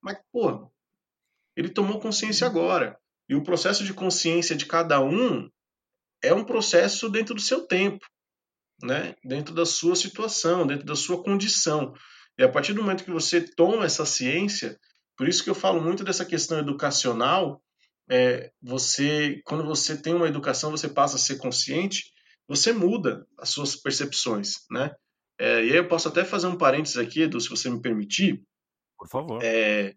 [0.00, 0.70] Mas, pô,
[1.56, 2.96] ele tomou consciência agora.
[3.28, 5.50] E o processo de consciência de cada um
[6.22, 8.06] é um processo dentro do seu tempo,
[8.82, 9.14] né?
[9.24, 11.94] dentro da sua situação, dentro da sua condição.
[12.38, 14.78] E a partir do momento que você toma essa ciência,
[15.16, 17.62] por isso que eu falo muito dessa questão educacional,
[18.08, 22.12] é, você, quando você tem uma educação, você passa a ser consciente,
[22.46, 24.94] você muda as suas percepções, né?
[25.38, 28.42] É, e aí eu posso até fazer um parênteses aqui, Edu, se você me permitir.
[28.96, 29.42] Por favor.
[29.42, 29.94] É,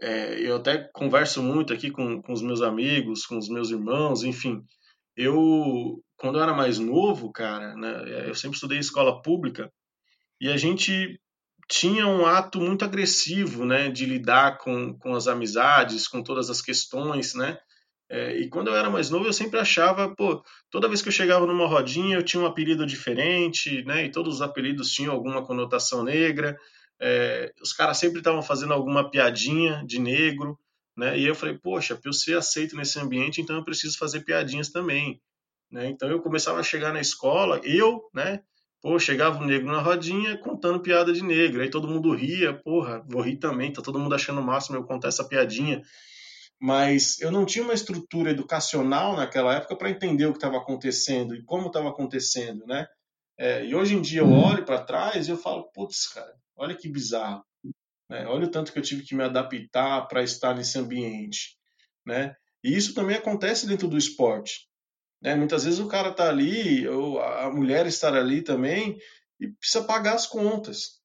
[0.00, 4.22] é, eu até converso muito aqui com, com os meus amigos, com os meus irmãos,
[4.22, 4.62] enfim.
[5.16, 9.72] Eu, quando eu era mais novo, cara, né, eu sempre estudei escola pública,
[10.40, 11.20] e a gente
[11.68, 16.62] tinha um ato muito agressivo, né, de lidar com, com as amizades, com todas as
[16.62, 17.58] questões, né,
[18.08, 21.12] é, e quando eu era mais novo, eu sempre achava, pô, toda vez que eu
[21.12, 25.44] chegava numa rodinha, eu tinha um apelido diferente, né, e todos os apelidos tinham alguma
[25.44, 26.56] conotação negra,
[27.00, 30.58] é, os caras sempre estavam fazendo alguma piadinha de negro,
[30.96, 34.20] né, e eu falei, poxa, para eu ser aceito nesse ambiente, então eu preciso fazer
[34.20, 35.20] piadinhas também,
[35.70, 38.40] né, então eu começava a chegar na escola, eu, né,
[38.86, 41.60] Pô, chegava um negro na rodinha contando piada de negro.
[41.60, 44.84] Aí todo mundo ria, porra, vou rir também, tá todo mundo achando o máximo eu
[44.84, 45.82] contar essa piadinha.
[46.60, 51.34] Mas eu não tinha uma estrutura educacional naquela época para entender o que estava acontecendo
[51.34, 52.86] e como estava acontecendo, né?
[53.36, 54.44] É, e hoje em dia eu uhum.
[54.44, 57.44] olho para trás e eu falo, putz, cara, olha que bizarro.
[58.08, 58.24] Né?
[58.28, 61.58] Olha o tanto que eu tive que me adaptar para estar nesse ambiente,
[62.06, 62.36] né?
[62.62, 64.68] E isso também acontece dentro do esporte.
[65.22, 65.34] Né?
[65.34, 68.98] Muitas vezes o cara está ali, ou a mulher está ali também,
[69.40, 71.00] e precisa pagar as contas,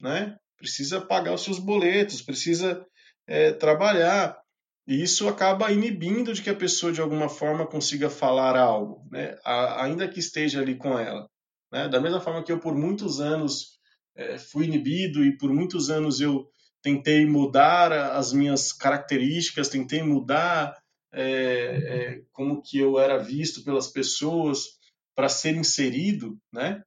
[0.00, 0.36] né?
[0.56, 2.86] precisa pagar os seus boletos, precisa
[3.26, 4.38] é, trabalhar.
[4.86, 9.38] E isso acaba inibindo de que a pessoa, de alguma forma, consiga falar algo, né?
[9.44, 11.28] A, ainda que esteja ali com ela.
[11.72, 11.88] Né?
[11.88, 13.78] Da mesma forma que eu, por muitos anos,
[14.16, 16.46] é, fui inibido e por muitos anos eu
[16.82, 20.76] tentei mudar as minhas características, tentei mudar
[21.12, 24.78] é, é, como que eu era visto pelas pessoas
[25.14, 26.82] para ser inserido, né?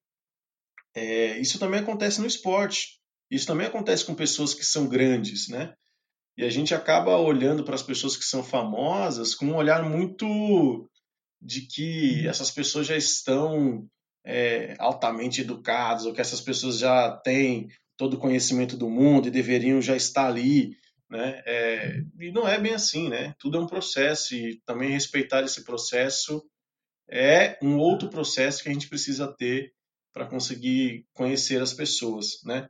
[0.95, 2.99] É, isso também acontece no esporte.
[3.29, 5.73] Isso também acontece com pessoas que são grandes, né?
[6.37, 10.89] E a gente acaba olhando para as pessoas que são famosas com um olhar muito
[11.41, 13.87] de que essas pessoas já estão
[14.25, 17.67] é, altamente educadas, ou que essas pessoas já têm
[17.97, 20.75] todo o conhecimento do mundo e deveriam já estar ali,
[21.13, 21.43] né?
[21.45, 23.35] É, e não é bem assim, né?
[23.37, 26.43] Tudo é um processo e também respeitar esse processo
[27.07, 29.71] é um outro processo que a gente precisa ter
[30.11, 32.67] para conseguir conhecer as pessoas, né?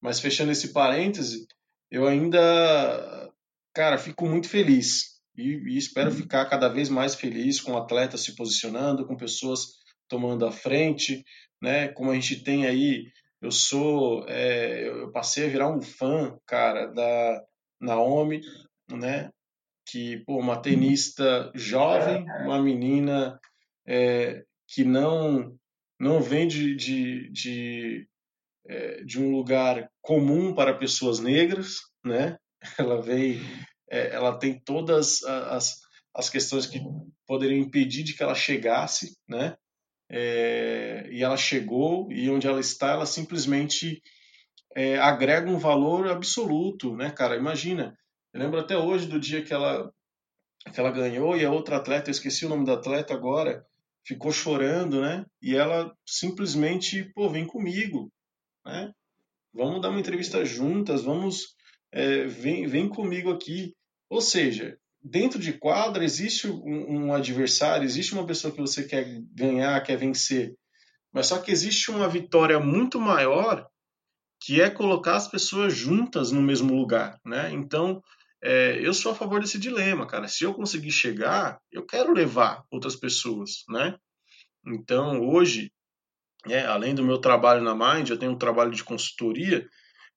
[0.00, 1.46] Mas fechando esse parêntese,
[1.88, 3.30] eu ainda,
[3.72, 6.16] cara, fico muito feliz e, e espero uhum.
[6.16, 9.78] ficar cada vez mais feliz com atletas se posicionando, com pessoas
[10.08, 11.24] tomando a frente,
[11.62, 11.88] né?
[11.88, 13.04] Como a gente tem aí,
[13.40, 17.40] eu sou, é, eu passei a virar um fã, cara, da
[17.84, 18.40] Naomi,
[18.90, 19.30] né?
[19.86, 23.38] Que, pô, uma tenista jovem, uma menina
[23.86, 25.56] é, que não
[26.00, 28.08] não vem de, de, de,
[28.66, 32.36] é, de, um lugar comum para pessoas negras, né?
[32.78, 33.40] Ela vem,
[33.90, 35.76] é, ela tem todas as,
[36.14, 36.80] as questões que
[37.26, 39.56] poderiam impedir de que ela chegasse, né?
[40.10, 44.02] É, e ela chegou e onde ela está, ela simplesmente
[44.74, 47.36] é, agrega um valor absoluto, né, cara?
[47.36, 47.96] Imagina,
[48.32, 49.92] eu lembro até hoje do dia que ela
[50.72, 53.66] que ela ganhou e a outra atleta, eu esqueci o nome da atleta agora,
[54.02, 55.24] ficou chorando, né?
[55.42, 58.10] E ela simplesmente, pô, vem comigo,
[58.64, 58.90] né?
[59.52, 61.54] Vamos dar uma entrevista juntas, vamos,
[61.92, 63.74] é, vem, vem comigo aqui.
[64.08, 69.04] Ou seja, dentro de quadra existe um, um, adversário, existe uma pessoa que você quer
[69.32, 70.54] ganhar, quer vencer,
[71.12, 73.68] mas só que existe uma vitória muito maior
[74.44, 77.50] que é colocar as pessoas juntas no mesmo lugar, né?
[77.50, 78.02] Então,
[78.42, 80.28] é, eu sou a favor desse dilema, cara.
[80.28, 83.96] Se eu conseguir chegar, eu quero levar outras pessoas, né?
[84.66, 85.72] Então, hoje,
[86.46, 89.66] é, além do meu trabalho na Mind, eu tenho um trabalho de consultoria,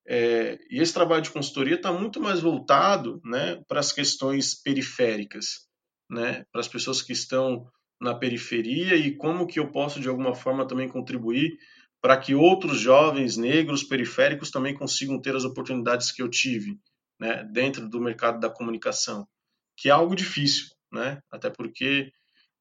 [0.06, 5.68] é, e esse trabalho de consultoria está muito mais voltado né, para as questões periféricas,
[6.10, 7.66] né, para as pessoas que estão
[8.00, 11.58] na periferia e como que eu posso, de alguma forma, também contribuir
[12.02, 16.80] para que outros jovens negros periféricos também consigam ter as oportunidades que eu tive
[17.20, 19.28] né, dentro do mercado da comunicação,
[19.76, 21.20] que é algo difícil, né?
[21.32, 22.12] Até porque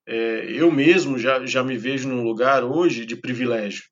[0.06, 3.84] é, eu mesmo já, já me vejo num lugar hoje de privilégio,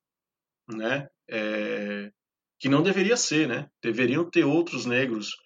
[0.69, 1.09] né?
[1.29, 2.11] É,
[2.59, 3.69] que não deveria ser, né?
[3.83, 5.37] Deveriam ter outros negros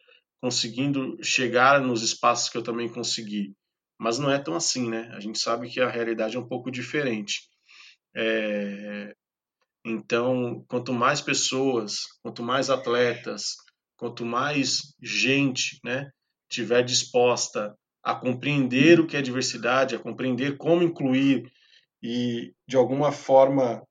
[0.40, 3.56] conseguindo chegar nos espaços que eu também consegui,
[3.98, 5.10] mas não é tão assim, né?
[5.12, 7.40] A gente sabe que a realidade é um pouco diferente.
[8.14, 9.14] É,
[9.90, 13.56] então, quanto mais pessoas, quanto mais atletas,
[13.96, 16.10] quanto mais gente né,
[16.48, 21.50] tiver disposta a compreender o que é diversidade, a compreender como incluir
[22.02, 23.82] e, de alguma forma,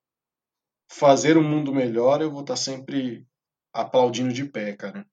[0.89, 3.25] fazer um mundo melhor, eu vou estar sempre
[3.73, 5.05] aplaudindo de pé, cara.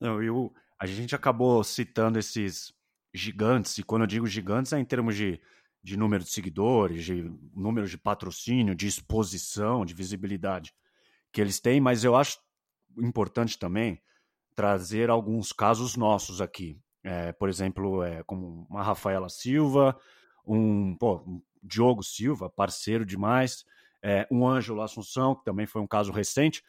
[0.00, 2.72] Não, eu, a gente acabou citando esses
[3.12, 5.40] gigantes, e quando eu digo gigantes é em termos de,
[5.82, 10.74] de número de seguidores, de número de patrocínio, de exposição, de visibilidade
[11.32, 12.38] que eles têm, mas eu acho
[12.98, 14.00] importante também
[14.54, 16.78] trazer alguns casos nossos aqui.
[17.02, 19.98] É, por exemplo, é, como uma Rafaela Silva,
[20.46, 23.64] um, pô, um Diogo Silva, parceiro demais,
[24.02, 26.62] é, um Ângelo Assunção, que também foi um caso recente.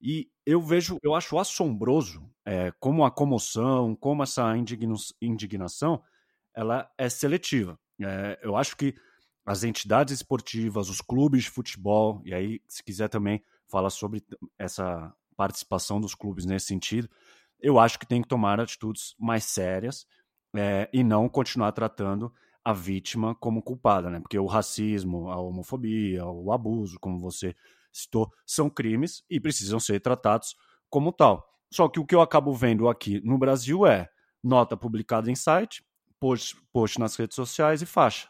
[0.00, 6.02] E eu vejo, eu acho assombroso é, como a comoção, como essa indigna indignação,
[6.54, 7.78] ela é seletiva.
[8.04, 8.94] É, eu acho que
[9.44, 14.22] as entidades esportivas, os clubes de futebol, e aí, se quiser também falar sobre
[14.58, 17.08] essa participação dos clubes nesse sentido,
[17.60, 20.06] eu acho que tem que tomar atitudes mais sérias
[20.54, 22.32] é, e não continuar tratando
[22.64, 24.20] a vítima como culpada, né?
[24.20, 27.54] Porque o racismo, a homofobia, o abuso, como você
[27.92, 30.54] citou, são crimes e precisam ser tratados
[30.88, 31.44] como tal.
[31.72, 34.08] Só que o que eu acabo vendo aqui no Brasil é
[34.42, 35.84] nota publicada em site,
[36.22, 38.28] post, post nas redes sociais e faixa.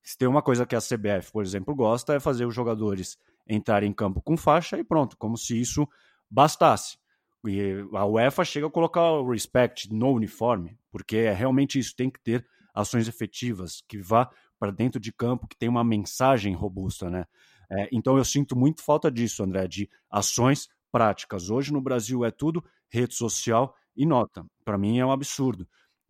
[0.00, 3.18] Se tem uma coisa que a CBF, por exemplo, gosta é fazer os jogadores
[3.48, 5.88] entrarem em campo com faixa e pronto, como se isso
[6.30, 6.96] bastasse.
[7.44, 12.08] E a UEFA chega a colocar o respect no uniforme, porque é realmente isso, tem
[12.08, 17.10] que ter ações efetivas, que vá para dentro de campo, que tem uma mensagem robusta,
[17.10, 17.24] né?
[17.68, 21.50] É, então eu sinto muito falta disso, André, de ações práticas.
[21.50, 24.46] Hoje no Brasil é tudo rede social e nota.
[24.64, 25.66] Para mim é um absurdo.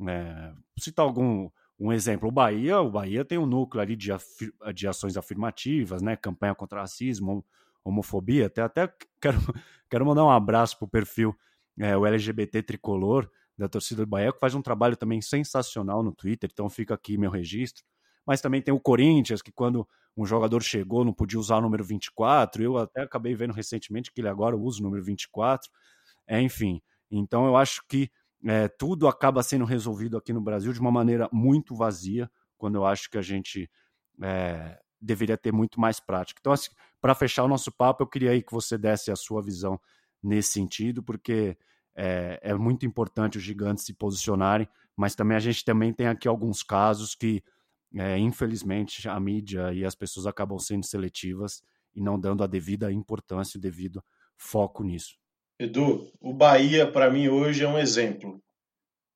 [0.09, 4.11] É, citar algum um exemplo, o Bahia, o Bahia tem um núcleo ali de,
[4.73, 6.15] de ações afirmativas, né?
[6.15, 7.45] Campanha contra racismo,
[7.83, 8.47] homofobia.
[8.47, 9.39] Até, até quero,
[9.91, 11.37] quero mandar um abraço pro perfil,
[11.81, 13.29] é, o LGBT Tricolor,
[13.59, 17.19] da torcida do Bahia, que faz um trabalho também sensacional no Twitter, então fica aqui
[17.19, 17.85] meu registro.
[18.25, 19.87] Mas também tem o Corinthians, que quando
[20.17, 24.21] um jogador chegou não podia usar o número 24, eu até acabei vendo recentemente que
[24.21, 25.69] ele agora usa o número 24.
[26.29, 26.81] É, enfim,
[27.11, 28.09] então eu acho que
[28.45, 32.85] é, tudo acaba sendo resolvido aqui no Brasil de uma maneira muito vazia, quando eu
[32.85, 33.71] acho que a gente
[34.23, 36.39] é, deveria ter muito mais prática.
[36.41, 36.71] Então, assim,
[37.01, 39.81] para fechar o nosso papo, eu queria aí que você desse a sua visão
[40.23, 41.57] nesse sentido, porque
[41.95, 46.29] é, é, muito importante os gigantes se posicionarem, mas também a gente também tem aqui
[46.29, 47.43] alguns casos que,
[47.95, 51.63] é, infelizmente, a mídia e as pessoas acabam sendo seletivas
[51.95, 54.03] e não dando a devida importância, o devido
[54.37, 55.22] foco nisso.
[55.59, 58.43] Edu, o Bahia para mim hoje é um exemplo,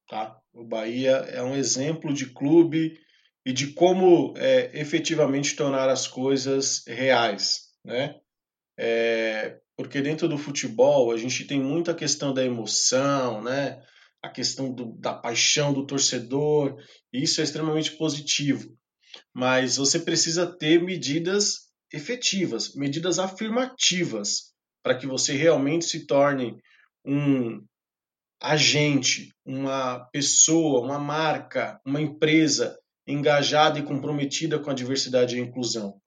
[0.08, 0.38] tá?
[0.52, 2.98] O Bahia é um exemplo de clube
[3.44, 8.18] e de como é, efetivamente tornar as coisas reais, né?
[8.78, 13.82] É, porque dentro do futebol a gente tem muita questão da emoção, né?
[14.22, 16.76] A questão do, da paixão do torcedor,
[17.12, 18.68] e isso é extremamente positivo.
[19.32, 24.55] Mas você precisa ter medidas efetivas, medidas afirmativas,
[24.86, 26.62] para que você realmente se torne
[27.04, 27.60] um
[28.40, 35.42] agente, uma pessoa, uma marca, uma empresa engajada e comprometida com a diversidade e a
[35.42, 36.00] inclusão,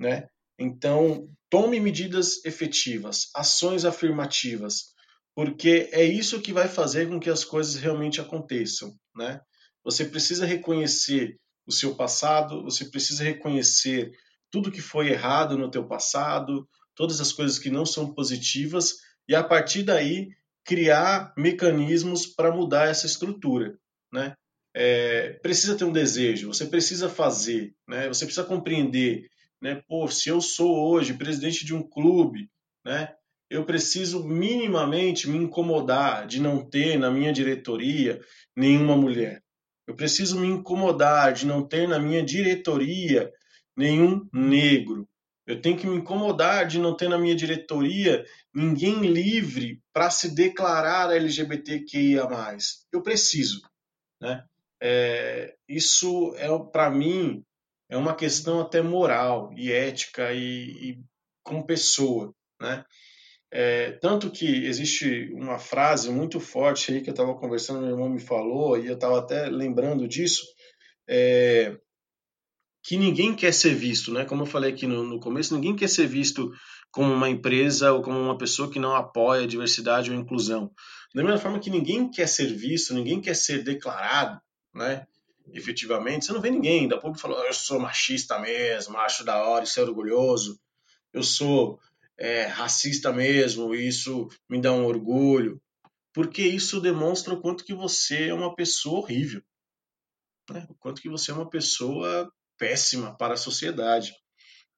[0.00, 0.26] né?
[0.58, 4.94] Então, tome medidas efetivas, ações afirmativas,
[5.34, 9.42] porque é isso que vai fazer com que as coisas realmente aconteçam, né?
[9.84, 14.10] Você precisa reconhecer o seu passado, você precisa reconhecer
[14.50, 18.96] tudo que foi errado no teu passado, todas as coisas que não são positivas
[19.28, 20.30] e a partir daí
[20.64, 23.76] criar mecanismos para mudar essa estrutura,
[24.12, 24.34] né?
[24.74, 28.08] é, precisa ter um desejo, você precisa fazer, né?
[28.08, 29.28] Você precisa compreender,
[29.60, 29.82] né?
[29.86, 32.50] Pô, se eu sou hoje presidente de um clube,
[32.84, 33.12] né?
[33.50, 38.18] Eu preciso minimamente me incomodar de não ter na minha diretoria
[38.56, 39.42] nenhuma mulher.
[39.86, 43.30] Eu preciso me incomodar de não ter na minha diretoria
[43.76, 45.06] nenhum negro.
[45.46, 48.24] Eu tenho que me incomodar de não ter na minha diretoria
[48.54, 52.28] ninguém livre para se declarar LGBTQIA+.
[52.92, 53.60] Eu preciso,
[54.20, 54.44] né?
[54.82, 57.44] é, isso é para mim
[57.88, 60.98] é uma questão até moral e ética e, e
[61.44, 62.84] como pessoa, né?
[63.54, 68.08] É, tanto que existe uma frase muito forte aí que eu estava conversando, meu irmão
[68.08, 70.42] me falou e eu estava até lembrando disso,
[71.06, 71.76] é,
[72.82, 74.24] que ninguém quer ser visto, né?
[74.24, 76.52] Como eu falei aqui no, no, começo, ninguém quer ser visto
[76.90, 80.70] como uma empresa ou como uma pessoa que não apoia a diversidade ou a inclusão.
[81.14, 84.40] Da mesma forma que ninguém quer ser visto, ninguém quer ser declarado,
[84.74, 85.06] né?
[85.52, 89.64] Efetivamente, você não vê ninguém da público falando, eu sou machista mesmo, acho da hora,
[89.64, 90.58] isso é orgulhoso,
[91.12, 91.78] eu sou
[92.18, 95.60] é, racista mesmo, isso me dá um orgulho,
[96.12, 99.42] porque isso demonstra o quanto que você é uma pessoa horrível,
[100.50, 100.66] né?
[100.68, 104.14] o quanto que você é uma pessoa péssima para a sociedade.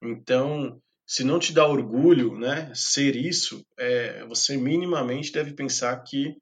[0.02, 6.34] Então, se não te dá orgulho, né, ser isso, é, você minimamente deve pensar que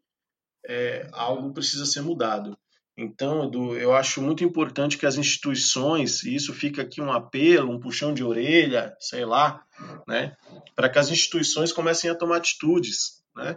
[0.64, 2.56] é, algo precisa ser mudado.
[2.96, 7.72] Então, Edu, eu acho muito importante que as instituições, e isso fica aqui um apelo,
[7.72, 9.64] um puxão de orelha, sei lá,
[10.06, 10.36] né,
[10.76, 13.56] para que as instituições comecem a tomar atitudes, né?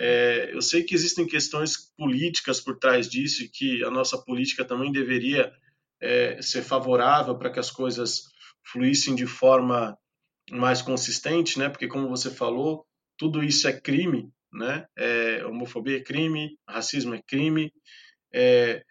[0.00, 4.64] É, eu sei que existem questões políticas por trás disso e que a nossa política
[4.64, 5.52] também deveria
[6.00, 8.22] é, ser favorável para que as coisas
[8.64, 9.96] fluíssem de forma
[10.50, 11.68] mais consistente, né?
[11.68, 12.86] Porque como você falou,
[13.16, 14.86] tudo isso é crime, né?
[14.96, 17.72] É, homofobia é crime, racismo é crime,
[18.32, 18.82] é,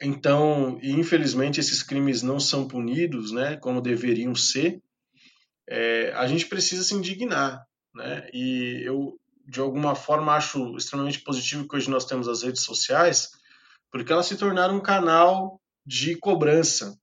[0.00, 4.80] então, infelizmente, esses crimes não são punidos, né, como deveriam ser.
[5.68, 8.28] É, a gente precisa se indignar, né?
[8.32, 13.30] E eu, de alguma forma, acho extremamente positivo que hoje nós temos as redes sociais,
[13.90, 16.94] porque elas se tornaram um canal de cobrança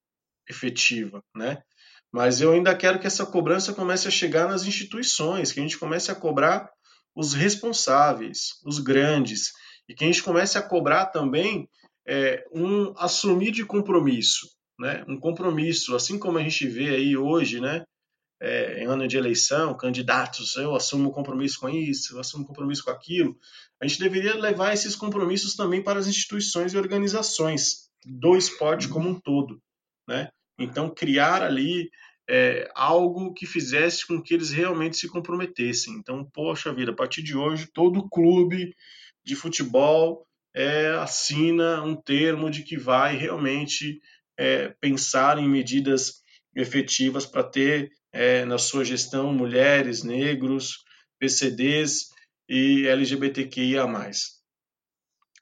[0.47, 1.57] efetiva, né?
[2.13, 5.79] Mas eu ainda quero que essa cobrança comece a chegar nas instituições, que a gente
[5.79, 6.69] comece a cobrar
[7.15, 9.53] os responsáveis, os grandes,
[9.89, 11.67] e que a gente comece a cobrar também
[12.07, 14.47] é, um assumir de compromisso,
[14.79, 15.03] né?
[15.07, 17.83] Um compromisso, assim como a gente vê aí hoje, né?
[18.39, 22.91] É, em ano de eleição, candidatos, eu assumo compromisso com isso, eu assumo compromisso com
[22.91, 23.35] aquilo.
[23.81, 29.09] A gente deveria levar esses compromissos também para as instituições e organizações do esporte como
[29.09, 29.61] um todo,
[30.07, 30.29] né?
[30.57, 31.89] Então criar ali
[32.29, 35.93] é, algo que fizesse com que eles realmente se comprometessem.
[35.93, 38.75] Então, poxa vida, a partir de hoje, todo clube
[39.23, 44.01] de futebol é, assina um termo de que vai realmente
[44.37, 46.21] é, pensar em medidas
[46.55, 50.83] efetivas para ter é, na sua gestão mulheres, negros,
[51.19, 52.09] PCDs
[52.47, 53.85] e LGBTQIA+.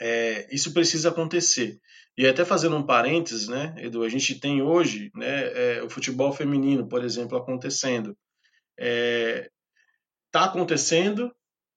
[0.01, 1.79] É, isso precisa acontecer.
[2.17, 6.31] E até fazendo um parênteses, né, Edu, a gente tem hoje né, é, o futebol
[6.31, 8.15] feminino, por exemplo, acontecendo.
[8.77, 11.33] Está é, acontecendo,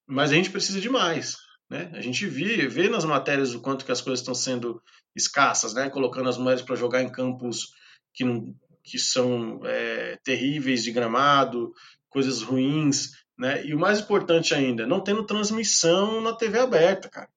[0.07, 1.37] mas a gente precisa de mais.
[1.69, 1.91] Né?
[1.93, 4.81] A gente vê, vê nas matérias o quanto que as coisas estão sendo
[5.15, 5.89] escassas, né?
[5.89, 7.73] colocando as mulheres para jogar em campos
[8.13, 11.73] que não, que são é, terríveis de gramado,
[12.09, 13.63] coisas ruins, né?
[13.65, 17.29] E o mais importante ainda, não tendo transmissão na TV aberta, cara.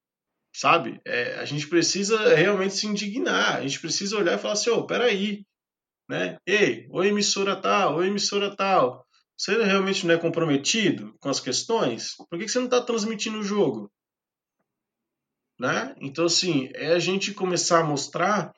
[0.61, 1.01] Sabe?
[1.07, 4.81] É, a gente precisa realmente se indignar, a gente precisa olhar e falar assim, ô,
[4.81, 5.47] oh, peraí,
[6.07, 6.37] né?
[6.47, 12.15] Ei, oi emissora tal, oi emissora tal, você realmente não é comprometido com as questões?
[12.29, 13.91] Por que você não está transmitindo o jogo?
[15.59, 15.95] Né?
[15.99, 18.53] Então, assim, é a gente começar a mostrar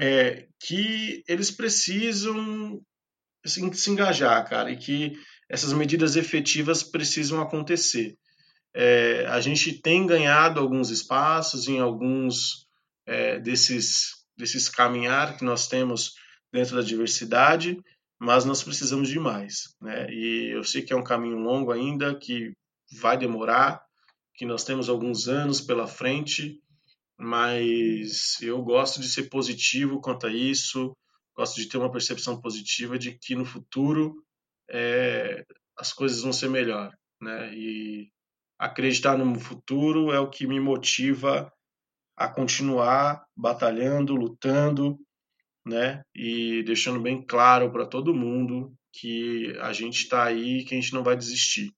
[0.00, 2.82] é, que eles precisam
[3.44, 5.12] assim, se engajar, cara, e que
[5.48, 8.18] essas medidas efetivas precisam acontecer.
[8.78, 12.66] É, a gente tem ganhado alguns espaços em alguns
[13.06, 16.12] é, desses, desses caminhar que nós temos
[16.52, 17.80] dentro da diversidade,
[18.20, 19.74] mas nós precisamos de mais.
[19.80, 20.10] Né?
[20.10, 22.52] E eu sei que é um caminho longo ainda, que
[23.00, 23.82] vai demorar,
[24.34, 26.60] que nós temos alguns anos pela frente,
[27.18, 30.94] mas eu gosto de ser positivo quanto a isso,
[31.34, 34.22] gosto de ter uma percepção positiva de que no futuro
[34.68, 35.46] é,
[35.78, 37.54] as coisas vão ser melhor, né?
[37.54, 38.10] E
[38.58, 41.52] acreditar no futuro é o que me motiva
[42.16, 44.98] a continuar batalhando, lutando,
[45.64, 46.02] né?
[46.14, 50.94] E deixando bem claro para todo mundo que a gente está aí, que a gente
[50.94, 51.70] não vai desistir.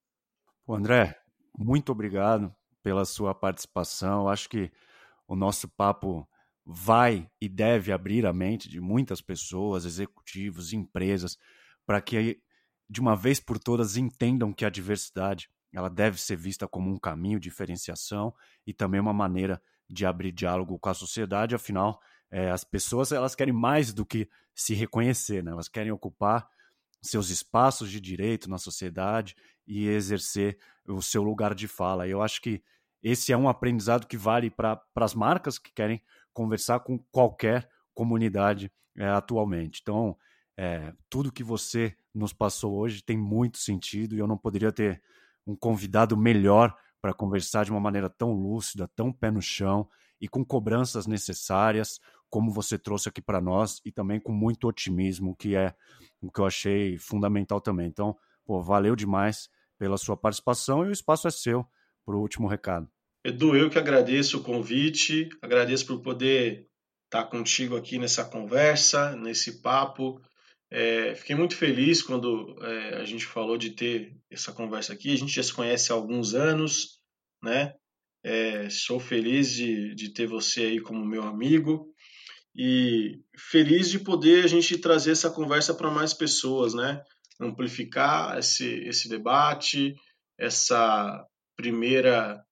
[0.68, 1.16] André,
[1.56, 4.28] muito obrigado pela sua participação.
[4.28, 4.70] Acho que
[5.26, 6.28] o nosso papo
[6.64, 11.36] vai e deve abrir a mente de muitas pessoas, executivos, empresas,
[11.86, 12.40] para que
[12.88, 16.98] de uma vez por todas entendam que a diversidade ela deve ser vista como um
[16.98, 18.34] caminho de diferenciação
[18.66, 21.54] e também uma maneira de abrir diálogo com a sociedade.
[21.54, 22.00] Afinal,
[22.30, 25.50] é, as pessoas elas querem mais do que se reconhecer, né?
[25.50, 26.48] elas querem ocupar
[27.02, 29.34] seus espaços de direito na sociedade
[29.66, 32.08] e exercer o seu lugar de fala.
[32.08, 32.62] Eu acho que
[33.02, 36.02] esse é um aprendizado que vale para as marcas que querem
[36.32, 39.80] conversar com qualquer comunidade é, atualmente.
[39.82, 40.16] Então,
[40.56, 45.00] é, tudo que você nos passou hoje tem muito sentido e eu não poderia ter
[45.48, 49.88] um convidado melhor para conversar de uma maneira tão lúcida, tão pé no chão
[50.20, 55.34] e com cobranças necessárias, como você trouxe aqui para nós, e também com muito otimismo,
[55.34, 55.74] que é
[56.20, 57.86] o que eu achei fundamental também.
[57.86, 61.64] Então, pô, valeu demais pela sua participação e o espaço é seu
[62.04, 62.88] para o último recado.
[63.24, 66.68] Edu, eu que agradeço o convite, agradeço por poder
[67.04, 70.20] estar contigo aqui nessa conversa, nesse papo.
[70.70, 75.12] É, fiquei muito feliz quando é, a gente falou de ter essa conversa aqui.
[75.12, 77.00] A gente já se conhece há alguns anos,
[77.42, 77.74] né?
[78.22, 81.94] É, sou feliz de, de ter você aí como meu amigo
[82.54, 87.02] e feliz de poder a gente trazer essa conversa para mais pessoas, né?
[87.40, 89.94] Amplificar esse, esse debate,
[90.36, 91.24] essa
[91.56, 92.42] primeira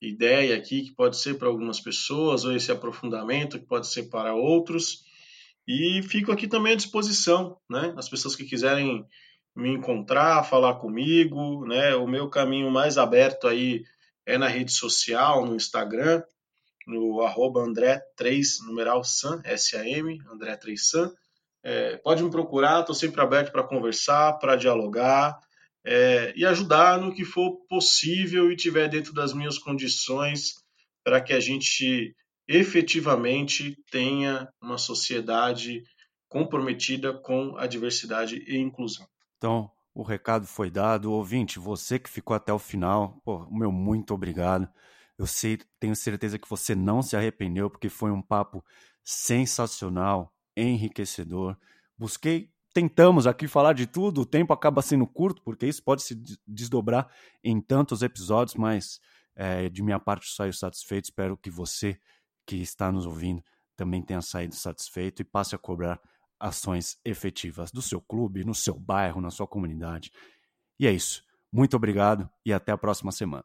[0.00, 4.34] ideia aqui que pode ser para algumas pessoas, ou esse aprofundamento que pode ser para
[4.34, 5.04] outros.
[5.66, 7.92] E fico aqui também à disposição, né?
[7.96, 9.04] As pessoas que quiserem
[9.54, 11.94] me encontrar, falar comigo, né?
[11.96, 13.84] O meu caminho mais aberto aí
[14.24, 16.22] é na rede social, no Instagram,
[16.86, 21.12] no arroba André 3, numeral Sam, S-A-M, André 3 Sam.
[21.62, 25.36] É, pode me procurar, estou sempre aberto para conversar, para dialogar,
[25.84, 30.54] é, e ajudar no que for possível e tiver dentro das minhas condições
[31.02, 32.14] para que a gente
[32.48, 35.82] efetivamente tenha uma sociedade
[36.28, 39.06] comprometida com a diversidade e inclusão.
[39.36, 41.12] Então, o recado foi dado.
[41.12, 44.68] Ouvinte, você que ficou até o final, pô, meu muito obrigado.
[45.18, 48.64] Eu sei, tenho certeza que você não se arrependeu, porque foi um papo
[49.02, 51.56] sensacional, enriquecedor.
[51.96, 56.14] Busquei tentamos aqui falar de tudo, o tempo acaba sendo curto, porque isso pode se
[56.46, 57.10] desdobrar
[57.42, 59.00] em tantos episódios, mas
[59.34, 61.06] é, de minha parte saio satisfeito.
[61.06, 61.98] Espero que você
[62.46, 63.42] que está nos ouvindo
[63.76, 66.00] também tenha saído satisfeito e passe a cobrar
[66.40, 70.10] ações efetivas do seu clube, no seu bairro, na sua comunidade.
[70.78, 71.24] E é isso.
[71.52, 73.44] Muito obrigado e até a próxima semana.